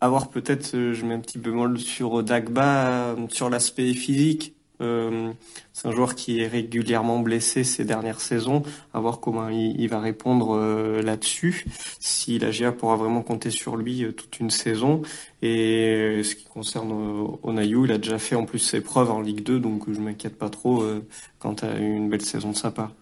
avoir 0.00 0.28
peut-être, 0.28 0.70
je 0.72 1.04
mets 1.04 1.14
un 1.14 1.20
petit 1.20 1.38
bémol 1.38 1.78
sur 1.80 2.22
Dagba, 2.22 3.16
sur 3.30 3.50
l'aspect 3.50 3.92
physique. 3.94 4.55
Euh, 4.80 5.32
c'est 5.72 5.88
un 5.88 5.92
joueur 5.92 6.14
qui 6.14 6.40
est 6.40 6.46
régulièrement 6.46 7.20
blessé 7.20 7.64
ces 7.64 7.84
dernières 7.84 8.20
saisons. 8.20 8.62
À 8.92 9.00
voir 9.00 9.20
comment 9.20 9.48
il, 9.48 9.88
va 9.88 10.00
répondre 10.00 10.56
euh, 10.56 11.02
là-dessus. 11.02 11.64
Si 11.98 12.38
la 12.38 12.50
GIA 12.50 12.72
pourra 12.72 12.96
vraiment 12.96 13.22
compter 13.22 13.50
sur 13.50 13.76
lui 13.76 14.04
euh, 14.04 14.12
toute 14.12 14.38
une 14.40 14.50
saison. 14.50 15.02
Et 15.42 16.22
ce 16.22 16.34
qui 16.34 16.44
concerne 16.44 16.92
Onayu, 17.42 17.84
il 17.84 17.92
a 17.92 17.98
déjà 17.98 18.18
fait 18.18 18.34
en 18.34 18.44
plus 18.44 18.58
ses 18.58 18.80
preuves 18.80 19.10
en 19.10 19.20
Ligue 19.20 19.42
2, 19.42 19.60
donc 19.60 19.84
je 19.92 20.00
m'inquiète 20.00 20.36
pas 20.36 20.48
trop 20.48 20.82
quant 21.38 21.54
à 21.62 21.76
une 21.78 22.08
belle 22.08 22.22
saison 22.22 22.50
de 22.50 22.56
sa 22.56 22.70
part. 22.70 22.92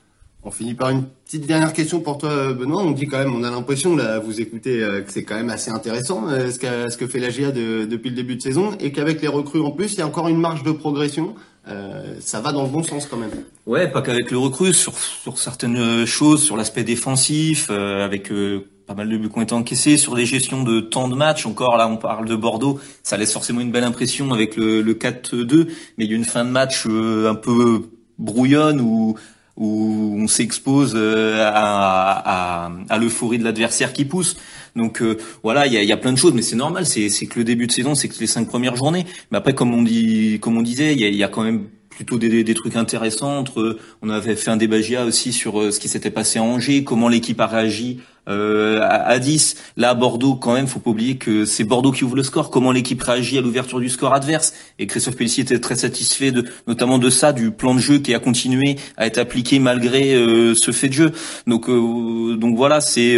On 0.42 0.50
finit 0.50 0.74
par 0.74 0.90
une 0.90 1.04
petite 1.24 1.46
dernière 1.46 1.72
question 1.72 2.00
pour 2.00 2.18
toi, 2.18 2.52
Benoît. 2.52 2.82
On 2.82 2.90
dit 2.90 3.06
quand 3.06 3.18
même, 3.18 3.34
on 3.34 3.44
a 3.44 3.50
l'impression, 3.50 3.96
là, 3.96 4.18
vous 4.18 4.40
écoutez, 4.40 4.80
que 5.06 5.12
c'est 5.12 5.22
quand 5.22 5.36
même 5.36 5.48
assez 5.48 5.70
intéressant 5.70 6.28
ce, 6.28 6.96
que, 6.98 7.06
fait 7.06 7.20
la 7.20 7.30
GIA 7.30 7.52
depuis 7.52 8.10
le 8.10 8.16
début 8.16 8.36
de 8.36 8.42
saison, 8.42 8.72
et 8.80 8.92
qu'avec 8.92 9.22
les 9.22 9.28
recrues 9.28 9.60
en 9.60 9.70
plus, 9.70 9.92
il 9.92 10.00
y 10.00 10.02
a 10.02 10.06
encore 10.06 10.28
une 10.28 10.40
marge 10.40 10.64
de 10.64 10.72
progression. 10.72 11.34
Euh, 11.66 12.16
ça 12.20 12.40
va 12.40 12.52
dans 12.52 12.62
le 12.62 12.68
bon 12.68 12.82
sens 12.82 13.06
quand 13.06 13.16
même. 13.16 13.30
Ouais, 13.66 13.88
pas 13.88 14.02
qu'avec 14.02 14.30
le 14.30 14.38
recrue, 14.38 14.72
sur, 14.72 14.98
sur 14.98 15.38
certaines 15.38 16.04
choses, 16.04 16.42
sur 16.42 16.56
l'aspect 16.56 16.84
défensif, 16.84 17.68
euh, 17.70 18.04
avec 18.04 18.30
euh, 18.30 18.68
pas 18.86 18.94
mal 18.94 19.08
de 19.08 19.16
buts 19.16 19.30
qui 19.30 19.38
ont 19.38 19.42
été 19.42 19.54
encaissés, 19.54 19.96
sur 19.96 20.14
les 20.14 20.26
gestions 20.26 20.62
de 20.62 20.80
temps 20.80 21.08
de 21.08 21.14
match. 21.14 21.46
Encore 21.46 21.76
là, 21.76 21.88
on 21.88 21.96
parle 21.96 22.28
de 22.28 22.36
Bordeaux, 22.36 22.78
ça 23.02 23.16
laisse 23.16 23.32
forcément 23.32 23.60
une 23.60 23.72
belle 23.72 23.84
impression 23.84 24.32
avec 24.32 24.56
le, 24.56 24.82
le 24.82 24.94
4-2, 24.94 25.68
mais 25.96 26.04
il 26.04 26.10
y 26.10 26.12
a 26.12 26.16
une 26.16 26.24
fin 26.24 26.44
de 26.44 26.50
match 26.50 26.86
un 26.86 27.34
peu 27.34 27.88
brouillonne 28.18 28.80
où 28.80 29.16
où 29.56 30.16
on 30.18 30.26
s'expose 30.26 30.96
à, 30.96 32.66
à, 32.66 32.72
à 32.88 32.98
l'euphorie 32.98 33.38
de 33.38 33.44
l'adversaire 33.44 33.92
qui 33.92 34.04
pousse. 34.04 34.36
Donc 34.76 35.02
euh, 35.02 35.16
voilà, 35.42 35.66
il 35.66 35.72
y 35.72 35.76
a, 35.76 35.82
y 35.82 36.00
plein 36.00 36.12
de 36.12 36.18
choses, 36.18 36.34
mais 36.34 36.42
c'est 36.42 36.56
normal. 36.56 36.86
C'est 36.86 37.08
que 37.26 37.38
le 37.38 37.44
début 37.44 37.66
de 37.66 37.72
saison, 37.72 37.94
c'est 37.94 38.08
que 38.08 38.18
les 38.18 38.26
cinq 38.26 38.48
premières 38.48 38.76
journées. 38.76 39.06
Mais 39.30 39.38
après, 39.38 39.54
comme 39.54 39.72
on 39.72 39.82
dit, 39.82 40.38
comme 40.40 40.56
on 40.56 40.62
disait, 40.62 40.94
il 40.94 41.14
y 41.14 41.24
a, 41.24 41.28
quand 41.28 41.42
même 41.42 41.68
plutôt 41.94 42.18
des, 42.18 42.44
des, 42.44 42.54
trucs 42.54 42.76
intéressants. 42.76 43.38
Entre, 43.38 43.78
on 44.02 44.10
avait 44.10 44.36
fait 44.36 44.50
un 44.50 44.56
débat 44.56 44.76
aussi 45.06 45.32
sur 45.32 45.60
euh, 45.60 45.70
ce 45.70 45.80
qui 45.80 45.88
s'était 45.88 46.10
passé 46.10 46.38
à 46.38 46.42
Angers, 46.42 46.84
comment 46.84 47.08
l'équipe 47.08 47.40
a 47.40 47.46
réagi 47.46 48.00
euh, 48.28 48.80
à, 48.82 49.18
10. 49.18 49.56
Là, 49.76 49.90
à 49.90 49.94
Bordeaux, 49.94 50.34
quand 50.34 50.54
même, 50.54 50.66
faut 50.66 50.80
pas 50.80 50.90
oublier 50.90 51.16
que 51.16 51.44
c'est 51.44 51.64
Bordeaux 51.64 51.92
qui 51.92 52.04
ouvre 52.04 52.16
le 52.16 52.22
score. 52.22 52.50
Comment 52.50 52.72
l'équipe 52.72 53.00
réagit 53.02 53.36
à 53.38 53.40
l'ouverture 53.40 53.80
du 53.80 53.88
score 53.88 54.14
adverse 54.14 54.54
Et 54.78 54.86
Christophe 54.86 55.16
Pellissier 55.16 55.42
était 55.42 55.58
très 55.58 55.76
satisfait 55.76 56.32
de, 56.32 56.44
notamment 56.66 56.98
de 56.98 57.10
ça, 57.10 57.32
du 57.32 57.50
plan 57.50 57.74
de 57.74 57.80
jeu 57.80 57.98
qui 57.98 58.14
a 58.14 58.18
continué 58.18 58.76
à 58.96 59.06
être 59.06 59.18
appliqué 59.18 59.58
malgré 59.58 60.14
euh, 60.14 60.54
ce 60.54 60.70
fait 60.70 60.88
de 60.88 60.94
jeu. 60.94 61.12
Donc, 61.46 61.68
euh, 61.68 62.36
donc 62.36 62.56
voilà, 62.56 62.80
c'est 62.80 63.14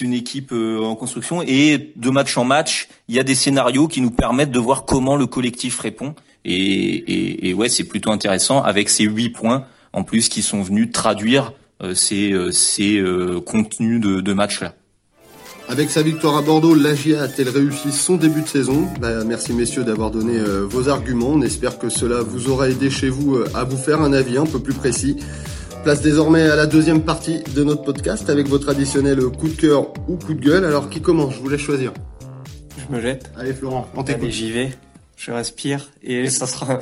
une 0.00 0.14
équipe 0.14 0.52
en 0.52 0.94
construction 0.96 1.42
et 1.42 1.92
de 1.94 2.10
match 2.10 2.36
en 2.36 2.44
match, 2.44 2.88
il 3.08 3.14
y 3.14 3.20
a 3.20 3.22
des 3.22 3.34
scénarios 3.34 3.88
qui 3.88 4.00
nous 4.00 4.10
permettent 4.10 4.50
de 4.50 4.58
voir 4.58 4.84
comment 4.84 5.16
le 5.16 5.26
collectif 5.26 5.78
répond. 5.78 6.14
Et, 6.44 6.54
et, 6.54 7.48
et 7.48 7.54
ouais, 7.54 7.68
c'est 7.68 7.84
plutôt 7.84 8.10
intéressant 8.10 8.62
avec 8.62 8.88
ces 8.88 9.04
huit 9.04 9.30
points 9.30 9.64
en 9.92 10.02
plus 10.04 10.28
qui 10.28 10.42
sont 10.42 10.62
venus 10.62 10.90
traduire 10.90 11.52
euh, 11.82 11.94
ces, 11.94 12.32
euh, 12.32 12.50
ces 12.50 12.98
euh, 12.98 13.40
contenus 13.40 14.00
de, 14.00 14.20
de 14.20 14.32
match-là. 14.32 14.74
Avec 15.68 15.90
sa 15.90 16.02
victoire 16.02 16.36
à 16.36 16.42
Bordeaux, 16.42 16.74
l'AGIA 16.74 17.22
a-t-elle 17.22 17.48
réussi 17.48 17.92
son 17.92 18.16
début 18.16 18.42
de 18.42 18.48
saison? 18.48 18.88
Bah, 19.00 19.24
Merci 19.24 19.52
messieurs 19.52 19.84
d'avoir 19.84 20.10
donné 20.10 20.38
vos 20.68 20.88
arguments. 20.88 21.30
On 21.30 21.40
espère 21.40 21.78
que 21.78 21.88
cela 21.88 22.20
vous 22.20 22.50
aura 22.50 22.68
aidé 22.68 22.90
chez 22.90 23.08
vous 23.08 23.38
à 23.54 23.62
vous 23.64 23.76
faire 23.76 24.02
un 24.02 24.12
avis 24.12 24.36
un 24.36 24.44
peu 24.44 24.58
plus 24.58 24.74
précis. 24.74 25.18
Place 25.84 26.02
désormais 26.02 26.42
à 26.42 26.56
la 26.56 26.66
deuxième 26.66 27.02
partie 27.02 27.42
de 27.54 27.62
notre 27.64 27.84
podcast 27.84 28.28
avec 28.28 28.48
votre 28.48 28.64
traditionnel 28.64 29.20
coup 29.20 29.48
de 29.48 29.54
cœur 29.54 29.92
ou 30.08 30.16
coup 30.16 30.34
de 30.34 30.40
gueule. 30.40 30.64
Alors 30.64 30.90
qui 30.90 31.00
commence? 31.00 31.34
Je 31.34 31.38
vous 31.40 31.48
laisse 31.48 31.60
choisir. 31.60 31.92
Je 32.76 32.94
me 32.94 33.00
jette. 33.00 33.30
Allez 33.38 33.54
Florent, 33.54 33.88
on 33.96 34.02
t'écoute. 34.02 34.24
Allez, 34.24 34.32
j'y 34.32 34.50
vais 34.50 34.70
je 35.22 35.30
respire 35.30 35.88
et 36.02 36.28
ça 36.38 36.46
sera 36.46 36.80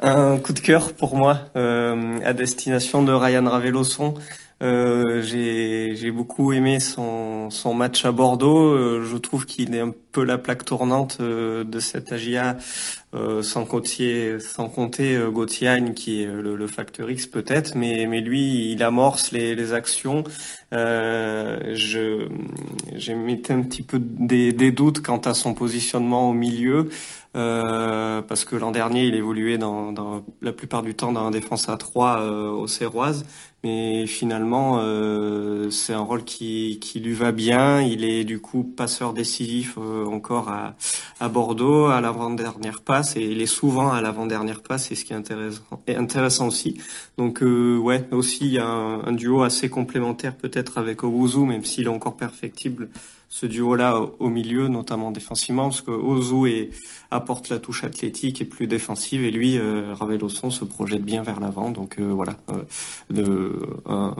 un, 0.00 0.36
coup 0.38 0.52
de 0.52 0.60
cœur 0.60 0.92
pour 0.92 1.16
moi 1.16 1.40
euh, 1.56 2.18
à 2.24 2.34
destination 2.34 3.02
de 3.02 3.12
Ryan 3.12 3.48
Raveloson. 3.48 4.14
Euh, 4.60 5.22
j'ai 5.22 6.10
beaucoup 6.10 6.52
aimé 6.52 6.80
son, 6.80 7.48
son 7.50 7.74
match 7.74 8.04
à 8.04 8.10
Bordeaux. 8.10 8.74
Euh, 8.74 9.04
je 9.04 9.16
trouve 9.16 9.46
qu'il 9.46 9.74
est 9.74 9.80
un 9.80 9.94
peu 10.10 10.24
la 10.24 10.36
plaque 10.36 10.64
tournante 10.64 11.18
euh, 11.20 11.62
de 11.62 11.78
cette 11.78 12.12
euh, 13.14 13.42
sans, 13.42 13.64
compter, 13.64 14.40
sans 14.40 14.68
compter 14.68 15.18
Gauthier 15.30 15.78
qui 15.94 16.22
est 16.22 16.26
le, 16.26 16.56
le 16.56 16.66
facteur 16.66 17.08
X 17.08 17.26
peut-être, 17.26 17.76
mais, 17.76 18.06
mais 18.06 18.20
lui, 18.20 18.72
il 18.72 18.82
amorce 18.82 19.30
les, 19.30 19.54
les 19.54 19.72
actions. 19.72 20.24
je 20.72 22.28
j'ai 22.96 23.14
mis 23.14 23.40
un 23.48 23.62
petit 23.62 23.82
peu 23.82 23.98
des, 24.00 24.52
des 24.52 24.72
doutes 24.72 25.00
quant 25.00 25.18
à 25.18 25.34
son 25.34 25.54
positionnement 25.54 26.28
au 26.28 26.32
milieu. 26.32 26.88
Euh, 27.36 28.22
parce 28.22 28.44
que 28.44 28.56
l'an 28.56 28.70
dernier, 28.70 29.04
il 29.04 29.14
évoluait 29.14 29.58
dans, 29.58 29.92
dans, 29.92 30.24
la 30.40 30.52
plupart 30.52 30.82
du 30.82 30.94
temps 30.94 31.12
dans 31.12 31.24
la 31.24 31.30
défense 31.30 31.68
à 31.68 31.76
3 31.76 32.20
euh, 32.20 32.50
au 32.50 32.66
Serroise, 32.66 33.26
mais 33.62 34.06
finalement, 34.06 34.78
euh, 34.80 35.68
c'est 35.70 35.92
un 35.92 36.00
rôle 36.00 36.24
qui, 36.24 36.78
qui 36.80 37.00
lui 37.00 37.12
va 37.12 37.32
bien. 37.32 37.82
Il 37.82 38.02
est 38.02 38.24
du 38.24 38.40
coup 38.40 38.64
passeur 38.64 39.12
décisif 39.12 39.76
encore 39.76 40.48
à, 40.48 40.74
à 41.20 41.28
Bordeaux, 41.28 41.86
à 41.86 42.00
l'avant-dernière 42.00 42.80
passe, 42.80 43.16
et 43.16 43.22
il 43.22 43.42
est 43.42 43.46
souvent 43.46 43.92
à 43.92 44.00
l'avant-dernière 44.00 44.62
passe, 44.62 44.86
c'est 44.88 44.94
ce 44.94 45.04
qui 45.04 45.12
est 45.12 45.16
intéressant, 45.16 45.62
intéressant 45.86 46.46
aussi. 46.46 46.80
Donc 47.18 47.40
ouais, 47.42 48.08
aussi 48.10 48.46
il 48.46 48.52
y 48.52 48.58
a 48.58 48.66
un, 48.66 49.04
un 49.04 49.12
duo 49.12 49.42
assez 49.42 49.68
complémentaire 49.68 50.34
peut-être 50.34 50.78
avec 50.78 51.04
Owuzu, 51.04 51.40
même 51.40 51.64
s'il 51.64 51.84
est 51.84 51.88
encore 51.88 52.16
perfectible 52.16 52.88
ce 53.28 53.46
duo-là 53.46 54.00
au 54.18 54.28
milieu, 54.30 54.68
notamment 54.68 55.10
défensivement, 55.10 55.64
parce 55.64 55.82
que 55.82 55.90
Ozu 55.90 56.48
est, 56.50 56.70
apporte 57.10 57.50
la 57.50 57.58
touche 57.58 57.84
athlétique 57.84 58.40
et 58.40 58.44
plus 58.44 58.66
défensive, 58.66 59.22
et 59.22 59.30
lui, 59.30 59.58
euh, 59.58 59.94
Raveloson, 59.94 60.50
se 60.50 60.64
projette 60.64 61.04
bien 61.04 61.22
vers 61.22 61.38
l'avant. 61.38 61.70
Donc 61.70 61.98
euh, 61.98 62.10
voilà, 62.10 62.36
euh, 62.50 62.62
de, 63.10 63.52
un, 63.86 64.16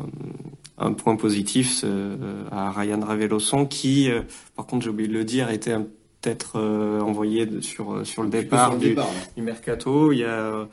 un, 0.77 0.93
point 0.93 1.17
positif 1.17 1.83
euh, 1.85 2.45
à 2.51 2.71
Ryan 2.71 3.01
Raveloson, 3.01 3.65
qui, 3.67 4.11
par 4.57 4.67
contre, 4.67 4.85
j'ai 4.85 4.91
oublié 4.91 5.09
de 5.09 5.15
le 5.15 5.25
dire, 5.25 5.51
était 5.51 5.77
peut-être 6.21 6.61
envoyé 7.01 7.49
sur 7.63 8.05
sur 8.05 8.23
le 8.23 8.29
départ, 8.29 8.77
du, 8.77 8.95
du, 9.37 9.43
mercato. 9.43 10.13
Il 10.13 10.19
y 10.19 10.25
a 10.25 10.69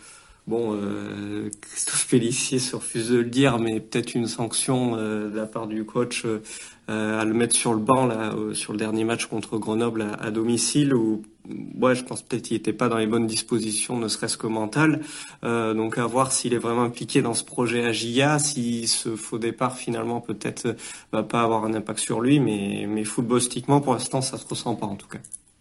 Bon, 0.48 0.74
euh, 0.76 1.50
Christophe 1.60 2.08
Pellissier 2.08 2.60
se 2.60 2.76
refuse 2.76 3.10
de 3.10 3.18
le 3.18 3.26
dire, 3.26 3.58
mais 3.58 3.80
peut-être 3.80 4.14
une 4.14 4.28
sanction 4.28 4.96
euh, 4.96 5.28
de 5.28 5.36
la 5.36 5.48
part 5.48 5.66
du 5.66 5.86
coach 5.86 6.24
euh, 6.24 7.20
à 7.20 7.26
le 7.26 7.34
mettre 7.34 7.56
sur 7.56 7.74
le 7.74 7.80
banc 7.80 8.06
là, 8.06 8.32
sur 8.54 8.72
le 8.72 8.78
dernier 8.78 9.06
match 9.06 9.26
contre 9.26 9.58
Grenoble 9.58 10.06
à, 10.20 10.30
domicile, 10.30 10.94
où 10.94 11.24
ouais, 11.82 11.96
je 11.96 12.04
pense 12.04 12.22
peut-être 12.22 12.44
qu'il 12.44 12.58
n'était 12.58 12.74
pas 12.74 12.90
dans 12.90 12.98
les 12.98 13.08
bonnes 13.08 13.26
dispositions, 13.26 13.98
ne 13.98 14.08
serait-ce 14.08 14.38
que 14.38 14.46
mental. 14.46 15.02
donc 15.42 15.98
à 15.98 16.06
voir 16.06 16.32
s'il 16.32 16.54
est 16.54 16.60
vraiment 16.60 16.84
impliqué 16.84 17.24
dans 17.24 17.34
ce 17.34 17.44
projet 17.44 17.84
à 17.84 17.92
GIA, 17.92 18.38
si 18.38 18.88
ce 18.88 19.16
faux 19.16 19.40
départ 19.40 19.78
finalement 19.78 20.22
peut-être 20.22 20.76
va 21.12 21.24
pas 21.24 21.42
avoir 21.42 21.66
un 21.66 21.74
impact 21.74 22.00
sur 22.00 22.22
lui, 22.22 22.40
mais, 22.40 22.86
mais 22.88 23.04
footballistiquement 23.04 23.82
pour 23.82 23.94
l'instant 23.94 24.22
ça 24.22 24.38
se 24.38 24.48
ressent 24.48 24.76
pas 24.76 24.86
en 24.86 24.96
tout 24.96 25.08
cas. 25.08 25.20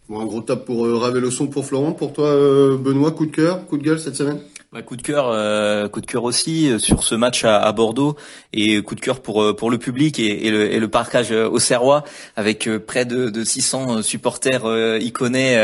Bon, 0.09 0.21
un 0.21 0.27
gros 0.27 0.43
tape 0.43 0.67
pour 0.67 0.85
euh, 0.85 1.19
le 1.19 1.31
son 1.31 1.47
pour 1.47 1.65
Florent. 1.65 1.93
Pour 1.93 2.13
toi, 2.13 2.27
euh, 2.27 2.77
Benoît, 2.77 3.11
coup 3.13 3.25
de 3.25 3.31
cœur, 3.31 3.67
coup 3.67 3.79
de 3.79 3.83
gueule 3.83 3.99
cette 3.99 4.17
semaine? 4.17 4.39
Bah, 4.75 4.83
coup 4.83 4.97
de 4.97 5.03
cœur, 5.03 5.29
euh, 5.29 5.89
coup 5.89 6.01
de 6.01 6.07
cœur 6.07 6.25
aussi 6.25 6.69
euh, 6.69 6.81
sur 6.81 7.05
ce 7.05 7.15
match 7.15 7.45
à, 7.45 7.71
Bordeaux 7.71 8.17
et 8.53 8.83
coup 8.83 8.97
de 8.97 9.01
cœur 9.01 9.21
pour 9.21 9.55
pour 9.55 9.71
le 9.71 9.79
public 9.79 10.19
et, 10.19 10.51
le, 10.51 10.73
et 10.73 10.81
le 10.81 10.89
parcage 10.89 11.31
au 11.31 11.61
Serrois 11.61 12.03
avec 12.35 12.69
près 12.85 13.05
de, 13.05 13.31
de 13.31 13.45
600 13.45 14.03
supporters 14.03 14.65
euh, 14.65 14.99
iconais 15.01 15.57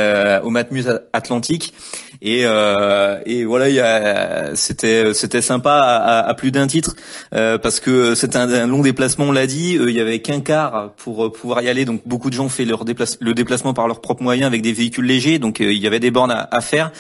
au 0.45 0.51
Matmut 0.51 0.87
Atlantique 1.13 1.75
et, 2.23 2.43
euh, 2.45 3.19
et 3.25 3.45
voilà, 3.45 4.55
c'était 4.55 5.15
c'était 5.15 5.41
sympa 5.41 5.73
à, 5.73 6.19
à, 6.29 6.35
plus 6.35 6.51
d'un 6.51 6.67
titre 6.67 6.95
euh, 7.35 7.57
parce 7.57 7.81
que 7.81 8.15
c'était 8.15 8.37
un, 8.37 8.67
long 8.67 8.83
déplacement, 8.83 9.27
on 9.27 9.33
l'a 9.33 9.47
dit. 9.47 9.79
Euh, 9.79 9.91
il 9.91 9.97
y 9.97 10.01
avait 10.01 10.19
qu'un 10.21 10.41
quart 10.41 10.93
pour 10.99 11.33
pouvoir 11.33 11.63
y 11.63 11.69
aller, 11.69 11.87
donc 11.87 12.03
beaucoup 12.05 12.29
de 12.29 12.35
gens 12.35 12.45
ont 12.45 12.51
fait 12.51 12.67
leur 12.67 12.85
déplace, 12.85 13.17
le 13.21 13.33
déplacement 13.33 13.73
par 13.73 13.89
leurs 13.89 14.03
propres 14.03 14.23
moyens 14.23 14.47
avec 14.47 14.61
des 14.61 14.73
véhicules 14.73 15.07
légers, 15.07 15.39
donc 15.39 15.61
il 15.61 15.73
y 15.73 15.87
avait 15.87 16.01
des 16.01 16.11
bornes 16.11 16.31
à, 16.31 16.49
à 16.51 16.61
faire. 16.61 16.93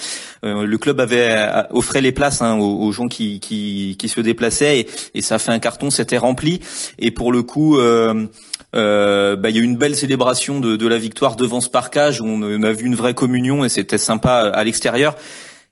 le 0.42 0.76
club 0.76 1.00
avait 1.00 1.36
offert 1.70 1.99
les 2.00 2.12
places 2.12 2.42
hein, 2.42 2.58
aux, 2.58 2.92
gens 2.92 3.08
qui, 3.08 3.40
qui, 3.40 4.08
se 4.08 4.20
déplaçaient 4.20 4.86
et, 5.14 5.22
ça 5.22 5.38
fait 5.38 5.52
un 5.52 5.58
carton, 5.58 5.90
c'était 5.90 6.18
rempli. 6.18 6.60
Et 6.98 7.10
pour 7.10 7.32
le 7.32 7.42
coup. 7.42 7.78
Euh, 8.76 9.34
bah, 9.34 9.50
il 9.50 9.56
y 9.56 9.58
a 9.58 9.62
eu 9.62 9.64
une 9.64 9.76
belle 9.76 9.96
célébration 9.96 10.60
de, 10.60 10.76
de, 10.76 10.86
la 10.86 10.96
victoire 10.96 11.34
devant 11.34 11.60
ce 11.60 11.68
parcage 11.68 12.20
où 12.20 12.26
on 12.26 12.62
a 12.62 12.70
vu 12.70 12.86
une 12.86 12.94
vraie 12.94 13.14
communion 13.14 13.64
et 13.64 13.68
c'était 13.68 13.98
sympa 13.98 14.48
à 14.54 14.62
l'extérieur. 14.62 15.16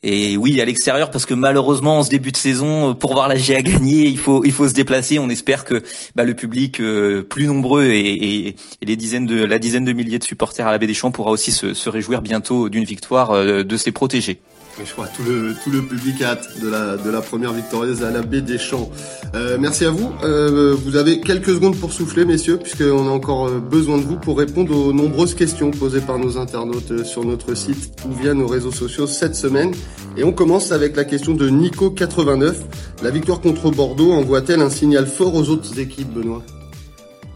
Et 0.04 0.36
oui, 0.36 0.60
à 0.60 0.64
l'extérieur, 0.64 1.10
parce 1.10 1.26
que 1.26 1.34
malheureusement, 1.34 1.98
en 1.98 2.02
ce 2.04 2.10
début 2.10 2.30
de 2.30 2.36
saison, 2.36 2.94
pour 2.94 3.14
voir 3.14 3.26
la 3.26 3.36
GA 3.36 3.62
gagner, 3.62 4.06
il 4.06 4.18
faut 4.18 4.44
il 4.44 4.52
faut 4.52 4.68
se 4.68 4.74
déplacer. 4.74 5.18
On 5.18 5.28
espère 5.28 5.64
que 5.64 5.82
bah, 6.14 6.22
le 6.22 6.34
public 6.34 6.80
euh, 6.80 7.22
plus 7.22 7.48
nombreux 7.48 7.86
et, 7.86 8.46
et, 8.48 8.56
les 8.80 8.96
dizaines 8.96 9.26
de 9.26 9.44
la 9.44 9.58
dizaine 9.58 9.84
de 9.84 9.92
milliers 9.92 10.20
de 10.20 10.24
supporters 10.24 10.68
à 10.68 10.70
la 10.70 10.78
Baie 10.78 10.86
des 10.86 10.94
Champs 10.94 11.10
pourra 11.10 11.32
aussi 11.32 11.50
se, 11.50 11.74
se 11.74 11.88
réjouir 11.88 12.22
bientôt 12.22 12.68
d'une 12.68 12.84
victoire 12.84 13.32
euh, 13.32 13.64
de 13.64 13.76
ses 13.76 13.90
protégés 13.90 14.40
je 14.84 14.92
crois 14.92 15.06
tout 15.08 15.22
le 15.22 15.54
tout 15.62 15.70
le 15.70 15.82
public 15.82 16.22
a 16.22 16.30
hâte 16.30 16.60
de 16.60 16.68
la 16.68 16.96
de 16.96 17.10
la 17.10 17.20
première 17.20 17.52
victorieuse 17.52 18.02
à 18.02 18.10
la 18.10 18.22
baie 18.22 18.42
des 18.42 18.58
Champs. 18.58 18.90
Euh, 19.34 19.56
merci 19.58 19.84
à 19.84 19.90
vous. 19.90 20.12
Euh, 20.22 20.74
vous 20.74 20.96
avez 20.96 21.20
quelques 21.20 21.50
secondes 21.50 21.76
pour 21.76 21.92
souffler, 21.92 22.24
messieurs, 22.24 22.58
puisqu'on 22.58 23.08
a 23.08 23.10
encore 23.10 23.48
euh, 23.48 23.58
besoin 23.58 23.98
de 23.98 24.02
vous 24.02 24.16
pour 24.16 24.38
répondre 24.38 24.76
aux 24.76 24.92
nombreuses 24.92 25.34
questions 25.34 25.70
posées 25.70 26.00
par 26.00 26.18
nos 26.18 26.38
internautes 26.38 26.90
euh, 26.90 27.04
sur 27.04 27.24
notre 27.24 27.54
site 27.54 27.90
ou 28.08 28.12
via 28.12 28.34
nos 28.34 28.46
réseaux 28.46 28.72
sociaux 28.72 29.06
cette 29.06 29.34
semaine. 29.34 29.72
Et 30.16 30.24
on 30.24 30.32
commence 30.32 30.72
avec 30.72 30.96
la 30.96 31.04
question 31.04 31.34
de 31.34 31.48
Nico89. 31.48 32.54
La 33.02 33.10
victoire 33.10 33.40
contre 33.40 33.70
Bordeaux 33.70 34.12
envoie-t-elle 34.12 34.60
un 34.60 34.70
signal 34.70 35.06
fort 35.06 35.34
aux 35.34 35.48
autres 35.48 35.78
équipes, 35.78 36.12
Benoît? 36.12 36.42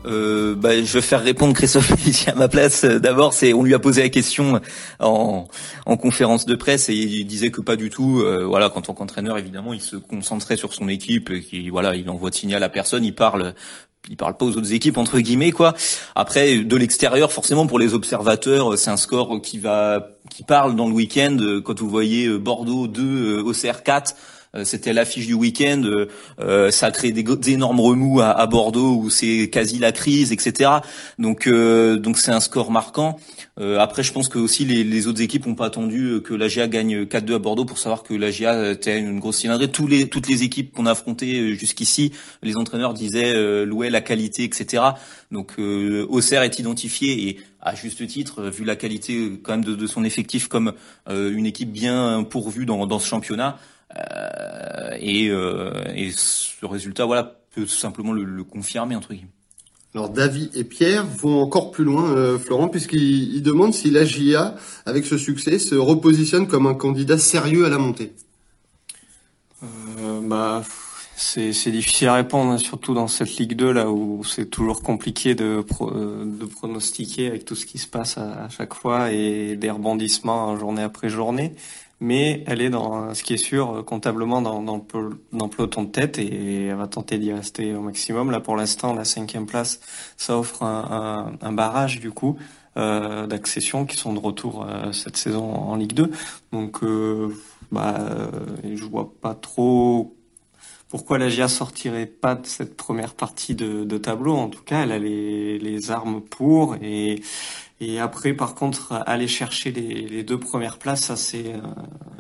Euh, 0.05 0.55
bah, 0.57 0.83
je 0.83 0.93
vais 0.93 1.01
faire 1.01 1.23
répondre 1.23 1.55
Christophe 1.55 1.93
ici 2.07 2.29
à 2.29 2.35
ma 2.35 2.49
place. 2.49 2.85
D'abord, 2.85 3.33
c'est 3.33 3.53
on 3.53 3.63
lui 3.63 3.75
a 3.75 3.79
posé 3.79 4.03
la 4.03 4.09
question 4.09 4.61
en, 5.01 5.47
en 5.87 5.97
conférence 5.97 6.47
de 6.47 6.55
presse 6.55 6.89
et 6.89 6.95
il 6.95 7.25
disait 7.25 7.51
que 7.51 7.61
pas 7.61 7.77
du 7.77 7.91
tout. 7.91 8.21
Euh, 8.21 8.45
voilà, 8.45 8.69
quand 8.69 8.83
tant 8.83 8.95
qu'entraîneur, 8.95 9.39
évidemment, 9.39 9.73
il 9.73 9.81
se 9.81 9.97
concentrait 9.97 10.57
sur 10.57 10.73
son 10.73 10.89
équipe. 10.89 11.31
Et 11.31 11.43
qui, 11.43 11.71
voilà, 11.71 11.95
il 11.95 12.09
envoie 12.11 12.31
de 12.31 12.35
signal 12.35 12.63
à 12.63 12.69
personne. 12.69 13.05
Il 13.05 13.15
parle 13.15 13.55
il 14.11 14.17
parle 14.17 14.37
pas 14.37 14.45
aux 14.45 14.57
autres 14.57 14.73
équipes 14.73 14.99
entre 14.99 15.21
guillemets 15.21 15.53
quoi. 15.53 15.75
Après 16.17 16.59
de 16.59 16.77
l'extérieur 16.77 17.31
forcément 17.31 17.69
pour 17.69 17.79
les 17.79 17.95
observateurs 17.95 18.77
c'est 18.77 18.91
un 18.91 18.97
score 18.97 19.41
qui 19.41 19.59
va 19.59 20.17
qui 20.33 20.43
parle 20.43 20.75
dans 20.77 20.89
le 20.89 20.95
week-end 20.95 21.37
quand 21.65 21.79
vous 21.81 21.91
voyez 21.91 22.29
Bordeaux 22.39 22.87
2 22.87 23.43
au 23.43 23.53
CR 23.53 23.83
4 23.83 24.11
euh, 24.11 24.15
c'était 24.65 24.93
l'affiche 24.93 25.27
du 25.27 25.35
week-end. 25.35 25.83
Euh, 25.85 26.09
euh, 26.41 26.71
ça 26.71 26.87
a 26.87 26.91
créé 26.91 27.13
des, 27.13 27.25
énormes 27.51 27.81
remous 27.81 28.21
à, 28.21 28.47
Bordeaux 28.47 28.97
où 28.97 29.09
c'est 29.09 29.49
quasi 29.51 29.79
la 29.79 29.93
crise, 29.93 30.33
etc. 30.33 30.71
Donc 31.19 31.49
donc 31.49 32.19
c'est 32.19 32.33
un 32.33 32.41
score 32.41 32.71
marquant. 32.71 33.19
après, 33.57 34.03
je 34.03 34.13
pense 34.13 34.29
que 34.29 34.39
aussi 34.39 34.65
les, 34.65 35.07
autres 35.07 35.23
équipes 35.23 35.47
n'ont 35.47 35.55
pas 35.55 35.67
attendu 35.67 36.21
que 36.23 36.35
la 36.35 36.49
GA 36.49 36.69
gagne 36.69 37.05
4-2 37.05 37.35
à 37.35 37.39
Bordeaux 37.39 37.65
pour 37.65 37.79
savoir 37.79 38.03
que 38.03 38.15
la 38.15 38.31
GA 38.31 38.73
était 38.73 38.99
une 38.99 39.21
grosse 39.21 39.39
cylindrée. 39.39 39.71
Tous 39.71 39.87
les, 39.87 40.09
toutes 40.09 40.29
les 40.29 40.43
équipes 40.43 40.73
qu'on 40.73 40.87
a 40.87 40.91
affrontées 40.91 41.55
jusqu'ici, 41.55 42.13
les 42.43 42.57
entraîneurs 42.57 42.95
disaient 42.95 43.65
louer 43.65 43.89
la 43.91 44.01
qualité, 44.01 44.45
etc. 44.45 44.83
Donc 45.31 45.59
Auxerre 45.59 46.43
est 46.43 46.59
identifié 46.59 47.29
et 47.29 47.41
à 47.61 47.75
juste 47.75 48.07
titre, 48.07 48.43
vu 48.43 48.65
la 48.65 48.77
qualité 48.77 49.39
quand 49.43 49.53
même 49.53 49.65
de, 49.65 49.87
son 49.87 50.05
effectif 50.05 50.49
comme 50.49 50.73
une 51.09 51.47
équipe 51.47 51.73
bien 51.73 52.25
pourvue 52.29 52.67
dans, 52.67 52.87
dans 52.87 52.99
ce 52.99 53.07
championnat. 53.07 53.59
Euh, 53.97 54.97
et, 54.99 55.29
euh, 55.29 55.73
et, 55.95 56.11
ce 56.13 56.65
résultat, 56.65 57.05
voilà, 57.05 57.41
peut 57.55 57.67
simplement 57.67 58.13
le, 58.13 58.25
le, 58.25 58.45
confirmer 58.45 58.97
entre 58.97 59.13
guillemets. 59.13 59.29
Alors 59.95 60.09
David 60.09 60.51
et 60.57 60.65
Pierre 60.65 61.05
vont 61.05 61.43
encore 61.43 61.71
plus 61.71 61.85
loin, 61.85 62.11
euh, 62.13 62.39
Florent, 62.39 62.69
puisqu'ils 62.69 63.43
demandent 63.43 63.75
si 63.75 63.91
la 63.91 64.07
GIA, 64.07 64.55
avec 64.87 65.05
ce 65.05 65.19
succès, 65.19 65.59
se 65.59 65.75
repositionne 65.75 66.47
comme 66.47 66.67
un 66.67 66.75
candidat 66.75 67.19
sérieux 67.19 67.67
à 67.67 67.69
la 67.69 67.77
montée. 67.77 68.15
Euh, 69.63 70.21
bah, 70.23 70.63
c'est 71.17 71.71
difficile 71.71 72.09
à 72.09 72.15
répondre, 72.15 72.59
surtout 72.59 72.95
dans 72.95 73.07
cette 73.07 73.37
Ligue 73.37 73.55
2 73.55 73.73
là 73.73 73.91
où 73.91 74.25
c'est 74.25 74.47
toujours 74.47 74.83
compliqué 74.83 75.35
de, 75.35 75.65
de 75.65 76.45
pronostiquer 76.47 77.29
avec 77.29 77.45
tout 77.45 77.55
ce 77.55 77.67
qui 77.67 77.79
se 77.79 77.87
passe 77.87 78.19
à, 78.19 78.49
chaque 78.49 78.75
fois 78.75 79.13
et 79.13 79.57
des 79.57 79.71
rebondissements 79.71 80.57
journée 80.57 80.83
après 80.83 81.09
journée 81.09 81.55
mais 82.03 82.43
elle 82.49 82.61
est 82.61 82.71
dans 82.71 83.15
ce 83.15 83.23
qui 83.23 83.35
est 83.35 83.39
sûr 83.39 83.71
euh, 83.77 83.83
comptablement 83.85 84.43
dans, 84.43 84.61
dans, 84.61 84.85
dans 85.33 85.45
le 85.45 85.51
peloton 85.51 85.85
de 85.85 85.89
tête 85.89 86.19
et 86.19 86.67
elle 86.67 86.75
va 86.75 86.89
tenter 86.89 87.17
d'y 87.17 87.33
rester 87.33 87.77
au 87.77 87.81
maximum. 87.81 88.33
Là 88.33 88.41
pour 88.41 88.57
l'instant, 88.57 88.93
la 88.93 89.05
cinquième 89.05 89.47
place, 89.47 89.79
ça 90.17 90.37
offre 90.37 90.65
un, 90.65 91.37
un, 91.41 91.47
un 91.47 91.53
barrage 91.53 92.01
du 92.01 92.11
coup 92.11 92.37
euh, 92.77 93.27
d'accession 93.27 93.87
qui 93.87 93.97
sont 93.97 94.13
de 94.15 94.19
retour 94.19 94.67
euh, 94.67 94.93
cette 94.93 95.17
saison 95.17 95.55
en 95.55 95.77
Ligue 95.77 95.93
2. 95.93 96.11
Donc 96.53 96.83
euh, 96.83 97.29
bah, 97.71 97.97
euh, 98.01 98.31
je 98.75 98.85
vois 98.85 99.13
pas 99.21 99.35
trop 99.35 100.17
pourquoi 100.93 101.17
la 101.17 101.31
GIA 101.31 101.49
sortirait 101.49 102.05
pas 102.05 102.35
de 102.35 102.47
cette 102.47 102.77
première 102.77 103.15
partie 103.15 103.55
de, 103.55 103.97
tableau. 103.97 104.35
En 104.35 104.51
tout 104.51 104.63
cas, 104.63 104.83
elle 104.83 104.93
a 104.93 104.99
les, 104.99 105.91
armes 105.91 106.21
pour 106.21 106.77
et 106.83 107.23
après, 107.99 108.35
par 108.35 108.55
contre, 108.55 109.03
aller 109.07 109.27
chercher 109.27 109.73
les, 109.73 110.23
deux 110.23 110.39
premières 110.39 110.77
places, 110.77 111.05
ça 111.05 111.17
c'est 111.17 111.55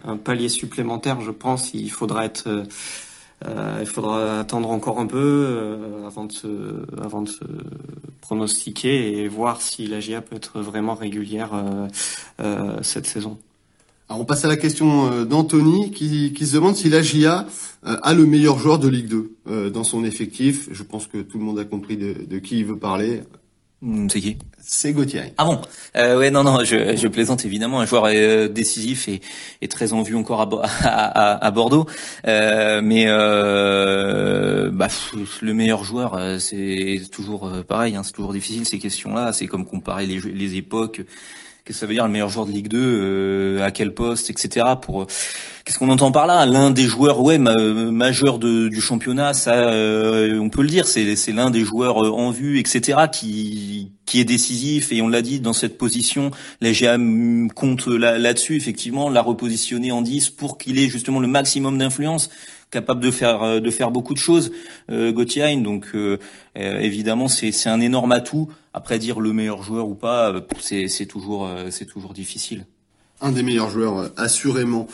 un 0.04 0.16
palier 0.16 0.48
supplémentaire, 0.48 1.20
je 1.20 1.32
pense. 1.32 1.74
Il 1.74 1.90
faudra 1.90 2.24
euh, 3.44 3.84
faudra 3.84 4.40
attendre 4.40 4.70
encore 4.70 5.00
un 5.00 5.06
peu 5.06 5.18
euh, 5.18 6.06
avant 6.06 6.24
de 6.24 7.28
se, 7.28 7.44
pronostiquer 8.22 9.18
et 9.18 9.28
voir 9.28 9.60
si 9.60 9.86
la 9.86 10.00
GIA 10.00 10.22
peut 10.22 10.36
être 10.36 10.62
vraiment 10.62 10.94
régulière 10.94 11.50
euh, 12.40 12.78
cette 12.80 13.06
saison. 13.06 13.38
Alors 14.12 14.20
on 14.20 14.26
passe 14.26 14.44
à 14.44 14.48
la 14.48 14.58
question 14.58 15.24
d'Anthony 15.24 15.90
qui, 15.90 16.34
qui, 16.34 16.46
se 16.46 16.52
demande 16.52 16.76
si 16.76 16.90
la 16.90 17.00
GIA 17.00 17.46
a 17.82 18.12
le 18.12 18.26
meilleur 18.26 18.58
joueur 18.58 18.78
de 18.78 18.86
Ligue 18.86 19.08
2 19.46 19.70
dans 19.70 19.84
son 19.84 20.04
effectif. 20.04 20.68
Je 20.70 20.82
pense 20.82 21.06
que 21.06 21.22
tout 21.22 21.38
le 21.38 21.44
monde 21.44 21.58
a 21.58 21.64
compris 21.64 21.96
de, 21.96 22.26
de 22.28 22.38
qui 22.38 22.58
il 22.58 22.66
veut 22.66 22.76
parler. 22.76 23.22
Hmm, 23.80 24.10
c'est 24.10 24.20
qui? 24.20 24.36
C'est 24.60 24.92
Gauthier. 24.92 25.32
Ah 25.38 25.46
bon? 25.46 25.62
Euh, 25.96 26.18
Ouais, 26.18 26.30
non, 26.30 26.44
non, 26.44 26.62
je, 26.62 26.94
je, 26.94 27.08
plaisante 27.08 27.46
évidemment. 27.46 27.80
Un 27.80 27.86
joueur 27.86 28.04
euh, 28.08 28.48
décisif 28.48 29.08
et, 29.08 29.22
et, 29.62 29.68
très 29.68 29.94
en 29.94 30.02
vue 30.02 30.14
encore 30.14 30.42
à, 30.42 30.48
à, 30.82 31.46
à 31.46 31.50
Bordeaux. 31.50 31.86
Euh, 32.26 32.82
mais 32.84 33.06
euh, 33.08 34.68
bah, 34.70 34.88
le 35.40 35.54
meilleur 35.54 35.84
joueur, 35.84 36.16
euh, 36.18 36.38
c'est 36.38 37.00
toujours 37.10 37.50
pareil. 37.66 37.96
Hein, 37.96 38.02
c'est 38.02 38.12
toujours 38.12 38.34
difficile 38.34 38.66
ces 38.66 38.78
questions-là. 38.78 39.32
C'est 39.32 39.46
comme 39.46 39.64
comparer 39.64 40.04
les, 40.04 40.20
les 40.20 40.56
époques 40.56 41.00
qu'est-ce 41.64 41.76
que 41.76 41.80
ça 41.80 41.86
veut 41.86 41.94
dire 41.94 42.04
le 42.04 42.10
meilleur 42.10 42.28
joueur 42.28 42.46
de 42.46 42.52
Ligue 42.52 42.68
2, 42.68 42.78
euh, 42.78 43.64
à 43.64 43.70
quel 43.70 43.94
poste, 43.94 44.30
etc. 44.30 44.66
Pour 44.80 45.02
euh, 45.02 45.06
qu'est-ce 45.64 45.78
qu'on 45.78 45.90
entend 45.90 46.10
par 46.10 46.26
là? 46.26 46.44
L'un 46.44 46.70
des 46.70 46.84
joueurs, 46.84 47.20
ouais, 47.20 47.38
majeurs 47.38 48.38
de, 48.38 48.68
du 48.68 48.80
championnat, 48.80 49.32
ça, 49.32 49.54
euh, 49.54 50.38
on 50.40 50.50
peut 50.50 50.62
le 50.62 50.68
dire, 50.68 50.86
c'est 50.86 51.14
c'est 51.14 51.32
l'un 51.32 51.50
des 51.50 51.64
joueurs 51.64 51.98
en 51.98 52.30
vue, 52.30 52.58
etc. 52.58 53.02
qui 53.12 53.92
qui 54.06 54.20
est 54.20 54.24
décisif 54.24 54.92
et 54.92 55.00
on 55.00 55.08
l'a 55.08 55.22
dit 55.22 55.40
dans 55.40 55.52
cette 55.52 55.78
position, 55.78 56.32
la 56.60 56.72
GM 56.72 57.48
compte 57.54 57.86
là-dessus 57.86 58.56
effectivement, 58.56 59.08
la 59.08 59.22
repositionner 59.22 59.92
en 59.92 60.02
10 60.02 60.30
pour 60.30 60.58
qu'il 60.58 60.78
ait 60.78 60.88
justement 60.88 61.20
le 61.20 61.28
maximum 61.28 61.78
d'influence 61.78 62.28
capable 62.72 63.00
de 63.00 63.12
faire 63.12 63.44
euh, 63.44 63.60
de 63.60 63.70
faire 63.70 63.92
beaucoup 63.92 64.14
de 64.14 64.18
choses, 64.18 64.50
euh, 64.90 65.12
Gauthier. 65.12 65.56
Donc 65.58 65.86
euh, 65.94 66.18
euh, 66.58 66.80
évidemment 66.80 67.28
c'est 67.28 67.52
c'est 67.52 67.68
un 67.68 67.80
énorme 67.80 68.10
atout. 68.10 68.48
Après 68.74 68.98
dire 68.98 69.20
le 69.20 69.32
meilleur 69.32 69.62
joueur 69.62 69.86
ou 69.86 69.94
pas, 69.94 70.34
c'est 70.58 70.88
c'est 70.88 71.06
toujours 71.06 71.48
c'est 71.70 71.86
toujours 71.86 72.14
difficile. 72.14 72.66
Un 73.20 73.30
des 73.30 73.44
meilleurs 73.44 73.70
joueurs 73.70 74.10
assurément. 74.16 74.88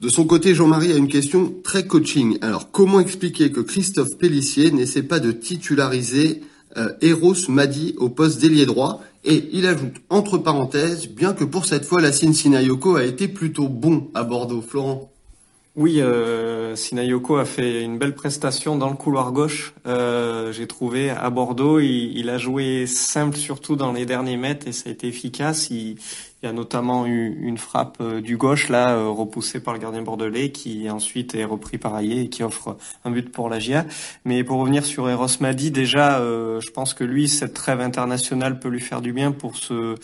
De 0.00 0.08
son 0.08 0.24
côté, 0.24 0.54
Jean-Marie 0.54 0.92
a 0.92 0.96
une 0.96 1.08
question 1.08 1.52
très 1.62 1.86
coaching. 1.86 2.38
Alors, 2.42 2.70
comment 2.70 3.00
expliquer 3.00 3.50
que 3.52 3.60
Christophe 3.60 4.18
Pellissier 4.18 4.70
n'essaie 4.70 5.02
pas 5.02 5.20
de 5.20 5.32
titulariser 5.32 6.42
euh, 6.76 6.90
Eros 7.00 7.48
Madi 7.48 7.94
au 7.98 8.08
poste 8.08 8.40
d'ailier 8.40 8.66
droit? 8.66 9.02
Et 9.24 9.48
il 9.52 9.66
ajoute, 9.66 9.94
entre 10.10 10.36
parenthèses, 10.36 11.08
bien 11.08 11.32
que 11.32 11.44
pour 11.44 11.64
cette 11.64 11.84
fois, 11.84 12.02
la 12.02 12.12
Sinayoko 12.12 12.96
a 12.96 13.04
été 13.04 13.28
plutôt 13.28 13.68
bon 13.68 14.10
à 14.14 14.24
Bordeaux. 14.24 14.60
Florent 14.60 15.13
oui, 15.76 16.00
euh, 16.00 16.76
Sinayoko 16.76 17.36
a 17.36 17.44
fait 17.44 17.82
une 17.82 17.98
belle 17.98 18.14
prestation 18.14 18.76
dans 18.76 18.88
le 18.88 18.94
couloir 18.94 19.32
gauche. 19.32 19.74
Euh, 19.86 20.52
J'ai 20.52 20.68
trouvé 20.68 21.10
à 21.10 21.30
Bordeaux, 21.30 21.80
il, 21.80 22.16
il, 22.16 22.30
a 22.30 22.38
joué 22.38 22.86
simple 22.86 23.36
surtout 23.36 23.74
dans 23.74 23.92
les 23.92 24.06
derniers 24.06 24.36
mètres 24.36 24.68
et 24.68 24.72
ça 24.72 24.88
a 24.88 24.92
été 24.92 25.08
efficace. 25.08 25.70
Il, 25.70 25.96
y 26.44 26.46
a 26.46 26.52
notamment 26.52 27.06
eu 27.06 27.38
une 27.40 27.56
frappe 27.56 27.96
euh, 28.00 28.20
du 28.20 28.36
gauche 28.36 28.68
là 28.68 28.90
euh, 28.90 29.08
repoussée 29.08 29.60
par 29.60 29.72
le 29.72 29.80
gardien 29.80 30.02
bordelais 30.02 30.50
qui 30.52 30.90
ensuite 30.90 31.34
est 31.34 31.44
repris 31.44 31.78
par 31.78 31.98
Ayer 31.98 32.22
et 32.22 32.28
qui 32.28 32.42
offre 32.42 32.76
un 33.04 33.10
but 33.10 33.32
pour 33.32 33.48
la 33.48 33.58
GIA. 33.58 33.86
Mais 34.26 34.44
pour 34.44 34.60
revenir 34.60 34.84
sur 34.84 35.08
Eros 35.08 35.26
Madi, 35.40 35.70
déjà, 35.70 36.18
euh, 36.18 36.60
je 36.60 36.70
pense 36.70 36.92
que 36.92 37.02
lui, 37.02 37.28
cette 37.28 37.54
trêve 37.54 37.80
internationale 37.80 38.60
peut 38.60 38.68
lui 38.68 38.80
faire 38.80 39.00
du 39.00 39.12
bien 39.12 39.32
pour 39.32 39.56
se 39.56 39.94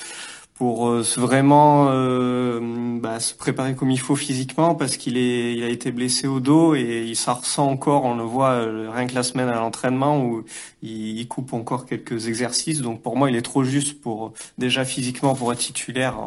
pour 0.61 0.91
euh, 0.91 1.03
vraiment 1.17 1.87
euh, 1.89 2.61
bah, 3.01 3.19
se 3.19 3.33
préparer 3.33 3.75
comme 3.75 3.91
il 3.91 3.99
faut 3.99 4.15
physiquement 4.15 4.75
parce 4.75 4.99
qu'il 4.99 5.17
est 5.17 5.55
il 5.55 5.65
a 5.65 5.69
été 5.69 5.91
blessé 5.91 6.27
au 6.27 6.39
dos 6.39 6.75
et 6.75 7.07
il 7.09 7.17
s'en 7.17 7.37
ressent 7.37 7.67
encore 7.67 8.05
on 8.05 8.15
le 8.15 8.25
voit 8.25 8.51
euh, 8.51 8.91
rien 8.95 9.07
que 9.07 9.15
la 9.15 9.23
semaine 9.23 9.49
à 9.49 9.55
l'entraînement 9.55 10.23
où 10.23 10.45
il, 10.83 11.19
il, 11.19 11.27
coupe 11.29 11.55
encore 11.55 11.87
quelques 11.87 12.29
exercices. 12.29 12.83
Donc 12.83 13.01
pour 13.01 13.17
moi 13.17 13.31
il 13.31 13.37
est 13.37 13.43
trop 13.43 13.65
juste 13.65 14.03
pour 14.03 14.35
déjà 14.59 14.85
physiquement 14.85 15.35
pour 15.35 15.51
être 15.51 15.61
titulaire 15.61 16.19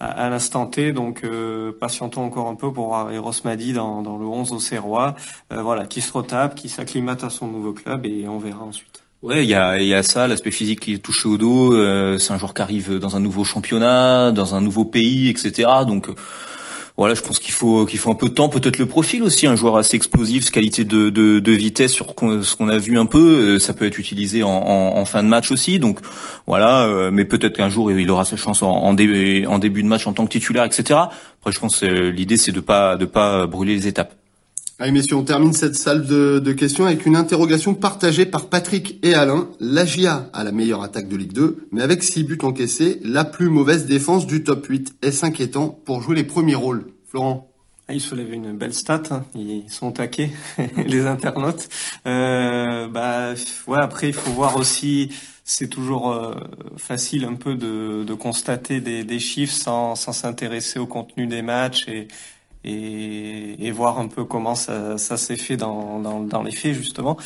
à, 0.00 0.06
à 0.06 0.28
l'instant 0.28 0.66
T. 0.66 0.92
Donc 0.92 1.24
euh, 1.24 1.72
patientons 1.72 2.26
encore 2.26 2.48
un 2.48 2.56
peu 2.56 2.70
pour 2.70 2.88
voir 2.88 3.10
Eros 3.10 3.32
Madi 3.46 3.72
dans, 3.72 4.02
dans 4.02 4.18
le 4.18 4.26
11 4.26 4.52
au 4.52 4.60
Serrois 4.60 5.14
voilà 5.50 5.86
qui 5.86 6.02
se 6.02 6.12
retape 6.12 6.56
qui 6.56 6.68
s'acclimate 6.68 7.24
à 7.24 7.30
son 7.30 7.46
nouveau 7.46 7.72
club 7.72 8.04
et 8.04 8.28
on 8.28 8.38
verra 8.38 8.64
ensuite 8.64 9.01
Ouais, 9.22 9.44
il 9.44 9.48
y 9.50 9.54
a, 9.54 9.80
y 9.80 9.94
a 9.94 10.02
ça, 10.02 10.26
l'aspect 10.26 10.50
physique 10.50 10.80
qui 10.80 10.94
est 10.94 10.98
touché 10.98 11.28
au 11.28 11.38
dos. 11.38 11.74
Euh, 11.74 12.18
c'est 12.18 12.32
un 12.32 12.38
joueur 12.38 12.54
qui 12.54 12.62
arrive 12.62 12.98
dans 12.98 13.14
un 13.14 13.20
nouveau 13.20 13.44
championnat, 13.44 14.32
dans 14.32 14.56
un 14.56 14.60
nouveau 14.60 14.84
pays, 14.84 15.28
etc. 15.28 15.68
Donc 15.86 16.08
euh, 16.08 16.14
voilà, 16.96 17.14
je 17.14 17.22
pense 17.22 17.38
qu'il 17.38 17.54
faut 17.54 17.86
qu'il 17.86 18.00
faut 18.00 18.10
un 18.10 18.16
peu 18.16 18.28
de 18.28 18.34
temps, 18.34 18.48
peut-être 18.48 18.78
le 18.78 18.86
profil 18.86 19.22
aussi, 19.22 19.46
un 19.46 19.54
joueur 19.54 19.76
assez 19.76 19.96
explosif, 19.96 20.50
qualité 20.50 20.84
de, 20.84 21.08
de, 21.08 21.38
de 21.38 21.52
vitesse 21.52 21.92
sur 21.92 22.16
ce 22.18 22.56
qu'on 22.56 22.68
a 22.68 22.78
vu 22.78 22.98
un 22.98 23.06
peu, 23.06 23.18
euh, 23.18 23.58
ça 23.60 23.74
peut 23.74 23.86
être 23.86 23.98
utilisé 23.98 24.42
en, 24.42 24.50
en, 24.50 24.96
en, 24.96 25.04
fin 25.04 25.22
de 25.22 25.28
match 25.28 25.52
aussi. 25.52 25.78
Donc 25.78 26.00
voilà, 26.48 27.10
mais 27.12 27.24
peut-être 27.24 27.56
qu'un 27.58 27.68
jour 27.68 27.92
il 27.92 28.10
aura 28.10 28.24
sa 28.24 28.36
chance 28.36 28.60
en, 28.64 28.72
en, 28.72 28.92
début, 28.94 29.44
de 29.46 29.86
match 29.86 30.04
en 30.08 30.14
tant 30.14 30.26
que 30.26 30.32
titulaire, 30.32 30.64
etc. 30.64 30.98
Après, 31.40 31.52
je 31.52 31.60
pense 31.60 31.84
l'idée 31.84 32.36
c'est 32.38 32.52
de 32.52 32.60
pas 32.60 32.96
de 32.96 33.04
pas 33.04 33.46
brûler 33.46 33.74
les 33.74 33.86
étapes. 33.86 34.21
Allez 34.78 34.90
messieurs, 34.90 35.16
on 35.16 35.22
termine 35.22 35.52
cette 35.52 35.76
salle 35.76 36.06
de, 36.06 36.40
de, 36.40 36.52
questions 36.52 36.86
avec 36.86 37.06
une 37.06 37.14
interrogation 37.14 37.74
partagée 37.74 38.26
par 38.26 38.46
Patrick 38.46 38.98
et 39.04 39.14
Alain. 39.14 39.48
La 39.60 39.84
GIA 39.84 40.30
a 40.32 40.44
la 40.44 40.50
meilleure 40.50 40.82
attaque 40.82 41.08
de 41.08 41.16
Ligue 41.16 41.32
2, 41.32 41.68
mais 41.70 41.82
avec 41.82 42.02
6 42.02 42.24
buts 42.24 42.38
encaissés, 42.42 42.98
la 43.04 43.24
plus 43.24 43.48
mauvaise 43.48 43.86
défense 43.86 44.26
du 44.26 44.42
top 44.42 44.66
8. 44.66 44.96
Est-ce 45.02 45.26
pour 45.84 46.02
jouer 46.02 46.16
les 46.16 46.24
premiers 46.24 46.54
rôles? 46.54 46.86
Florent 47.08 47.48
ah, 47.88 47.94
ils 47.94 48.00
soulèvent 48.00 48.32
une 48.32 48.56
belle 48.56 48.72
stat, 48.72 49.02
hein. 49.10 49.24
ils 49.34 49.68
sont 49.68 49.90
taqués, 49.90 50.30
les 50.86 51.04
internautes. 51.04 51.68
Euh, 52.06 52.86
bah, 52.86 53.34
ouais, 53.66 53.78
après, 53.78 54.08
il 54.08 54.14
faut 54.14 54.30
voir 54.30 54.56
aussi, 54.56 55.10
c'est 55.44 55.66
toujours 55.66 56.12
euh, 56.12 56.32
facile 56.76 57.24
un 57.24 57.34
peu 57.34 57.56
de, 57.56 58.04
de 58.04 58.14
constater 58.14 58.80
des, 58.80 59.02
des, 59.02 59.18
chiffres 59.18 59.52
sans 59.52 59.96
s'intéresser 59.96 60.78
au 60.78 60.86
contenu 60.86 61.26
des 61.26 61.42
matchs 61.42 61.88
et, 61.88 62.06
et, 62.64 63.66
et, 63.66 63.70
voir 63.70 63.98
un 63.98 64.08
peu 64.08 64.24
comment 64.24 64.54
ça, 64.54 64.98
ça 64.98 65.16
s'est 65.16 65.36
fait 65.36 65.56
dans, 65.56 65.98
dans, 65.98 66.20
dans, 66.20 66.42
les 66.42 66.52
faits 66.52 66.74
justement. 66.74 67.16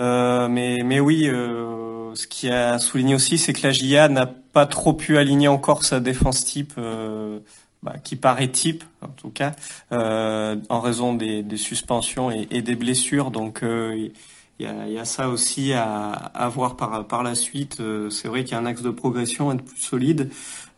Euh, 0.00 0.48
mais, 0.48 0.82
mais 0.84 1.00
oui, 1.00 1.28
euh, 1.28 2.14
ce 2.14 2.26
qui 2.26 2.48
a 2.48 2.78
souligné 2.78 3.14
aussi, 3.14 3.38
c'est 3.38 3.52
que 3.52 3.66
la 3.66 3.72
GIA 3.72 4.08
n'a 4.08 4.26
pas 4.26 4.66
trop 4.66 4.92
pu 4.92 5.18
aligner 5.18 5.48
encore 5.48 5.84
sa 5.84 6.00
défense 6.00 6.44
type, 6.44 6.74
euh, 6.78 7.40
bah, 7.82 7.96
qui 8.02 8.16
paraît 8.16 8.48
type 8.48 8.82
en 9.02 9.08
tout 9.08 9.30
cas, 9.30 9.52
euh, 9.92 10.56
en 10.68 10.80
raison 10.80 11.14
des, 11.14 11.42
des 11.42 11.56
suspensions 11.56 12.30
et, 12.30 12.62
des 12.62 12.74
blessures. 12.74 13.30
Donc 13.30 13.62
euh, 13.62 14.10
il 14.58 14.66
y 14.66 14.68
a, 14.68 14.88
y 14.88 14.98
a, 14.98 15.04
ça 15.04 15.28
aussi 15.28 15.72
à, 15.72 16.10
à 16.10 16.48
voir 16.48 16.76
par, 16.76 17.06
par 17.06 17.22
la 17.22 17.34
suite. 17.34 17.80
Euh, 17.80 18.10
c'est 18.10 18.28
vrai 18.28 18.44
qu'il 18.44 18.52
y 18.52 18.54
a 18.54 18.58
un 18.58 18.66
axe 18.66 18.82
de 18.82 18.90
progression, 18.90 19.52
être 19.52 19.62
plus 19.62 19.78
solide 19.78 20.30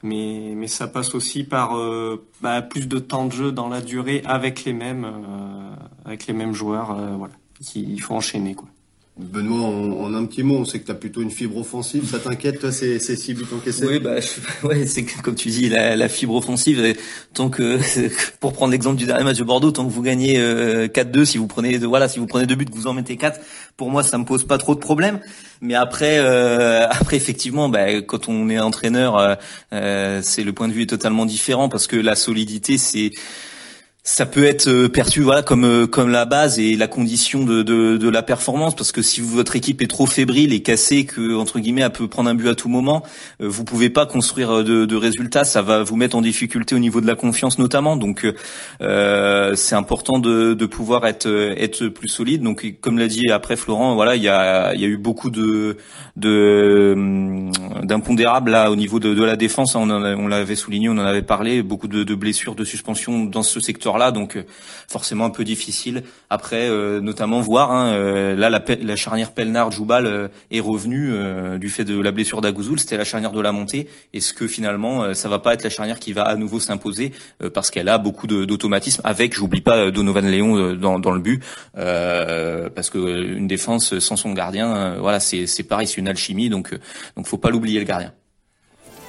mais, 0.03 0.53
mais 0.55 0.69
ça 0.69 0.87
passe 0.87 1.15
aussi 1.15 1.45
par 1.45 1.77
euh, 1.77 2.25
bah, 2.41 2.63
plus 2.63 2.87
de 2.87 2.99
temps 2.99 3.27
de 3.27 3.33
jeu 3.33 3.53
dans 3.53 3.69
la 3.69 3.81
durée 3.81 4.23
avec 4.25 4.65
les 4.65 4.73
mêmes, 4.73 5.05
euh, 5.05 5.75
avec 6.05 6.27
les 6.27 6.35
mêmes 6.35 6.53
joueurs, 6.53 6.93
euh, 6.93 7.17
voilà, 7.17 7.35
il 7.75 8.01
faut 8.01 8.15
enchaîner 8.15 8.55
quoi. 8.55 8.69
Benoît, 9.19 9.67
en, 9.67 10.15
un 10.15 10.25
petit 10.27 10.43
mot, 10.43 10.57
on 10.57 10.65
sait 10.65 10.79
que 10.79 10.87
tu 10.87 10.93
as 10.93 10.95
plutôt 10.95 11.23
une 11.23 11.31
fibre 11.31 11.57
offensive. 11.59 12.09
Ça 12.09 12.19
t'inquiète, 12.19 12.61
toi, 12.61 12.73
ces, 12.73 12.99
ces 12.99 13.17
six 13.17 13.35
buts 13.35 13.45
encaissés 13.55 13.87
Oui, 13.87 13.99
bah, 13.99 14.21
c'est 14.87 15.05
comme 15.23 15.35
tu 15.35 15.49
dis, 15.49 15.69
la, 15.69 16.09
fibre 16.09 16.35
offensive. 16.35 16.95
Tant 17.35 17.51
que, 17.51 17.79
pour 18.41 18.53
prendre 18.53 18.73
l'exemple 18.73 18.97
du 18.97 19.07
dernier 19.07 19.25
match 19.25 19.39
de 19.39 19.45
Bordeaux, 19.45 19.71
tant 19.71 19.85
que 19.85 19.91
vous 19.91 20.03
gagnez 20.03 20.39
4-2, 20.39 21.25
si 21.25 21.39
vous 21.39 21.47
prenez, 21.47 21.79
voilà, 21.79 22.09
si 22.09 22.19
vous 22.19 22.27
prenez 22.27 22.47
deux 22.47 22.55
buts, 22.55 22.67
vous 22.73 22.87
en 22.87 22.95
mettez 22.95 23.17
quatre, 23.17 23.41
pour 23.77 23.91
moi, 23.91 24.03
ça 24.03 24.19
me 24.19 24.25
pose 24.25 24.45
pas 24.45 24.59
trop 24.59 24.75
de 24.75 24.81
problèmes. 24.81 25.21
Mais 25.61 25.75
après, 25.75 26.19
euh, 26.19 26.87
après 26.91 27.17
effectivement, 27.17 27.69
bah, 27.69 28.01
quand 28.03 28.29
on 28.29 28.49
est 28.51 28.59
entraîneur, 28.59 29.17
euh, 29.17 29.35
euh, 29.73 30.21
c'est 30.23 30.45
le 30.45 30.53
point 30.53 30.69
de 30.69 30.73
vue 30.73 30.83
est 30.83 30.87
totalement 30.87 31.27
différent 31.27 31.69
parce 31.69 31.87
que 31.87 31.97
la 31.97 32.15
solidité, 32.15 32.79
c'est 32.79 33.13
ça 34.05 34.27
peut 34.27 34.45
être 34.45 34.69
euh, 34.69 34.89
perçu 34.89 35.21
voilà 35.21 35.43
comme 35.43 35.65
euh, 35.65 35.87
comme 35.87 36.09
la 36.09 36.25
base 36.25 36.59
et 36.59 36.77
la 36.77 36.87
condition 36.87 37.45
de, 37.45 37.63
de, 37.63 37.99
de, 37.99 38.09
la 38.09 38.23
performance 38.23 38.75
parce 38.75 38.91
que 38.91 39.03
si 39.03 39.21
votre 39.21 39.55
équipe 39.55 39.83
est 39.83 39.87
trop 39.87 40.07
fébrile 40.07 40.53
et 40.53 40.63
cassée 40.63 41.05
que 41.05 41.37
entre 41.37 41.59
guillemets 41.59 41.83
elle 41.83 41.93
peut 41.93 42.09
prendre 42.09 42.31
un 42.31 42.35
but 42.35 42.49
à 42.49 42.55
tout 42.55 42.69
moment 42.69 43.03
euh, 43.43 43.49
vous 43.49 43.65
pouvez 43.65 43.91
pas 43.91 44.07
construire 44.07 44.65
de, 44.65 44.87
de 44.87 44.97
résultats. 44.97 45.45
Ça 45.45 45.63
va 45.63 45.83
vous 45.83 45.97
mettre 45.97 46.17
en 46.17 46.23
difficulté 46.23 46.75
au 46.75 46.79
niveau 46.79 47.01
de 47.01 47.07
la 47.07 47.17
confiance 47.17 47.59
notamment. 47.59 47.97
Donc 47.97 48.27
euh, 48.81 49.55
c'est 49.57 49.75
important 49.75 50.19
de, 50.19 50.55
de 50.55 50.67
pouvoir 50.67 51.07
être 51.07 51.29
être 51.29 51.89
plus 51.89 52.09
solide. 52.09 52.43
Donc 52.43 52.77
comme 52.81 52.99
l'a 52.99 53.09
dit 53.09 53.31
après 53.31 53.57
Florent 53.57 53.95
voilà 53.95 54.17
il 54.17 54.23
y 54.23 54.29
a 54.29 54.75
il 54.75 54.81
y 54.81 54.85
a 54.85 54.89
eu 54.89 54.97
beaucoup 54.97 55.31
de 55.31 55.77
de 56.17 56.95
d'impondérables 57.85 58.53
là 58.53 58.71
au 58.71 58.77
niveau 58.77 59.01
de, 59.01 59.13
de 59.13 59.25
la 59.25 59.37
défense. 59.37 59.75
On 59.75 59.91
on 59.91 60.29
l'avait 60.29 60.57
souligné 60.57 60.89
on 60.89 60.93
en 60.93 60.99
avait 60.99 61.23
parlé. 61.23 61.63
Beaucoup 61.63 61.89
de, 61.89 62.05
de 62.05 62.15
blessures 62.15 62.55
de 62.55 62.65
suspensions 62.65 63.25
dans 63.25 63.43
ce 63.43 63.61
secteur 63.61 63.98
donc 64.13 64.37
euh, 64.37 64.45
forcément 64.89 65.25
un 65.25 65.31
peu 65.31 65.45
difficile. 65.45 66.03
Après, 66.31 66.69
euh, 66.69 67.01
notamment 67.01 67.41
voir, 67.41 67.73
hein, 67.73 67.93
euh, 67.93 68.35
là 68.35 68.51
la, 68.51 68.63
la, 68.81 68.97
charnière 68.97 69.33
Pelnard-Joubal 69.33 70.31
est 70.51 70.61
revenue 70.61 71.13
du 71.59 71.69
fait 71.69 71.85
de 71.85 72.01
la 72.01 72.11
blessure 72.11 72.41
d'Agouzoul, 72.41 72.79
c'était 72.79 72.97
la 72.97 73.05
charnière 73.05 73.33
de 73.33 73.41
la 73.41 73.53
montée. 73.53 73.89
Est-ce 74.13 74.33
que 74.33 74.47
finalement, 74.47 75.15
ça 75.15 75.29
va 75.29 75.39
pas 75.39 75.55
être 75.55 75.63
la 75.63 75.71
charnière 75.71 75.99
qui 75.99 76.13
va 76.13 76.23
à 76.23 76.37
nouveau 76.37 76.61
s'imposer 76.61 77.13
parce 77.55 77.71
qu'elle 77.71 77.89
a 77.89 77.99
beaucoup 77.99 78.27
d'automatisme 78.27 79.03
avec, 79.05 79.35
j'oublie 79.35 79.61
pas, 79.61 79.91
Donovan 79.91 80.27
Léon 80.27 80.75
dans, 80.75 80.99
dans 80.99 81.13
le 81.13 81.21
but, 81.21 81.43
parce 81.75 82.91
que 82.91 82.99
une 83.37 83.47
défense 83.47 83.99
sans 83.99 84.17
son 84.17 84.33
gardien, 84.33 84.97
voilà, 84.99 85.21
c'est 85.21 85.63
pareil, 85.69 85.87
c'est 85.87 85.99
une 85.99 86.09
alchimie, 86.09 86.49
donc 86.49 86.77
donc 87.17 87.27
faut 87.27 87.39
pas 87.39 87.51
l'oublier 87.51 87.79
le 87.79 87.85
gardien. 87.85 88.13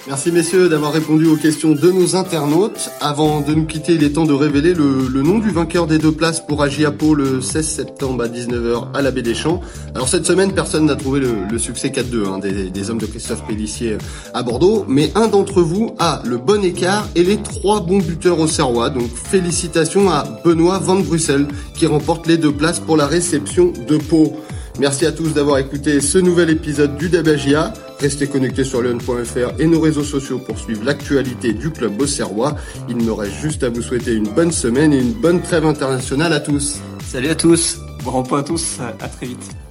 Merci 0.10 0.32
messieurs 0.32 0.70
d'avoir 0.70 0.92
répondu 0.92 1.28
aux 1.28 1.36
questions 1.36 1.74
de 1.74 1.92
nos 1.92 2.16
internautes. 2.16 2.90
Avant 3.00 3.42
de 3.42 3.54
nous 3.54 3.68
quitter, 3.68 3.94
il 3.94 4.04
est 4.04 4.14
temps 4.14 4.26
de 4.26 4.34
révéler 4.34 4.74
le, 4.74 5.22
nom 5.22 5.38
du 5.38 5.52
vainqueur 5.52 5.86
des 5.86 6.00
deux 6.00 6.12
places 6.12 6.44
pour 6.44 6.64
Agiapo 6.64 7.14
le 7.14 7.42
16 7.42 7.68
septembre 7.68 8.24
à 8.24 8.28
19h 8.28 8.88
à 8.96 9.04
la 9.04 9.12
Baie 9.12 9.22
des 9.22 9.36
Champs. 9.36 9.62
Alors 9.94 10.10
cette 10.10 10.26
semaine, 10.26 10.52
personne 10.52 10.88
n'a 10.88 10.96
trouvé 10.96 11.20
le, 11.20 11.60
succès 11.60 11.90
4-2 11.90 12.26
hein, 12.26 12.40
des, 12.40 12.72
des, 12.72 12.90
hommes 12.90 12.98
de 12.98 13.06
Christophe 13.06 13.46
Pellissier 13.46 14.00
à 14.34 14.42
Bordeaux, 14.42 14.84
mais 14.88 15.12
un 15.14 15.28
d'entre 15.28 15.62
vous 15.62 15.94
a 16.00 16.24
le 16.26 16.40
bon 16.40 16.64
écart 16.64 17.08
et 17.14 17.24
les 17.24 17.38
trois 17.38 17.80
bons 17.80 18.00
buteurs 18.00 18.40
au 18.40 18.48
Serrois. 18.48 18.90
Donc 18.90 19.12
félicitations 19.14 20.10
à 20.10 20.24
Benoît 20.44 20.80
Van 20.80 20.96
Bruxelles 20.96 21.48
qui 21.76 21.86
remporte 21.86 22.26
les 22.26 22.38
deux 22.38 22.52
places 22.52 22.80
pour 22.80 22.98
la 22.98 23.06
réception 23.06 23.74
de 23.88 23.98
Pau. 23.98 24.36
Merci 24.80 25.06
à 25.06 25.12
tous 25.12 25.34
d'avoir 25.36 25.60
écouté 25.60 26.02
ce 26.02 26.18
nouvel 26.18 26.50
épisode 26.50 26.98
du 26.98 27.10
Debagia. 27.10 27.74
Restez 28.00 28.28
connectés 28.28 28.64
sur 28.64 28.82
lyon.fr 28.82 29.60
et 29.60 29.68
nos 29.68 29.80
réseaux 29.80 30.04
sociaux 30.04 30.40
pour 30.40 30.58
suivre 30.58 30.84
l'actualité 30.86 31.54
du 31.54 31.70
club 31.70 32.02
Auxerrois. 32.02 32.56
Il 32.88 32.98
me 32.98 33.12
reste 33.12 33.36
juste 33.42 33.64
à 33.64 33.70
vous 33.70 33.82
souhaiter 33.82 34.14
une 34.14 34.30
bonne 34.30 34.52
semaine 34.52 34.94
et 34.94 35.00
une 35.00 35.14
bonne 35.14 35.42
trêve 35.42 35.66
internationale 35.66 36.32
à 36.32 36.40
tous. 36.40 36.80
Salut 37.06 37.30
à 37.30 37.36
tous. 37.36 37.80
Bon 38.04 38.12
repos 38.12 38.38
à 38.38 38.44
tous. 38.44 38.80
À 38.80 39.08
très 39.08 39.26
vite. 39.26 39.69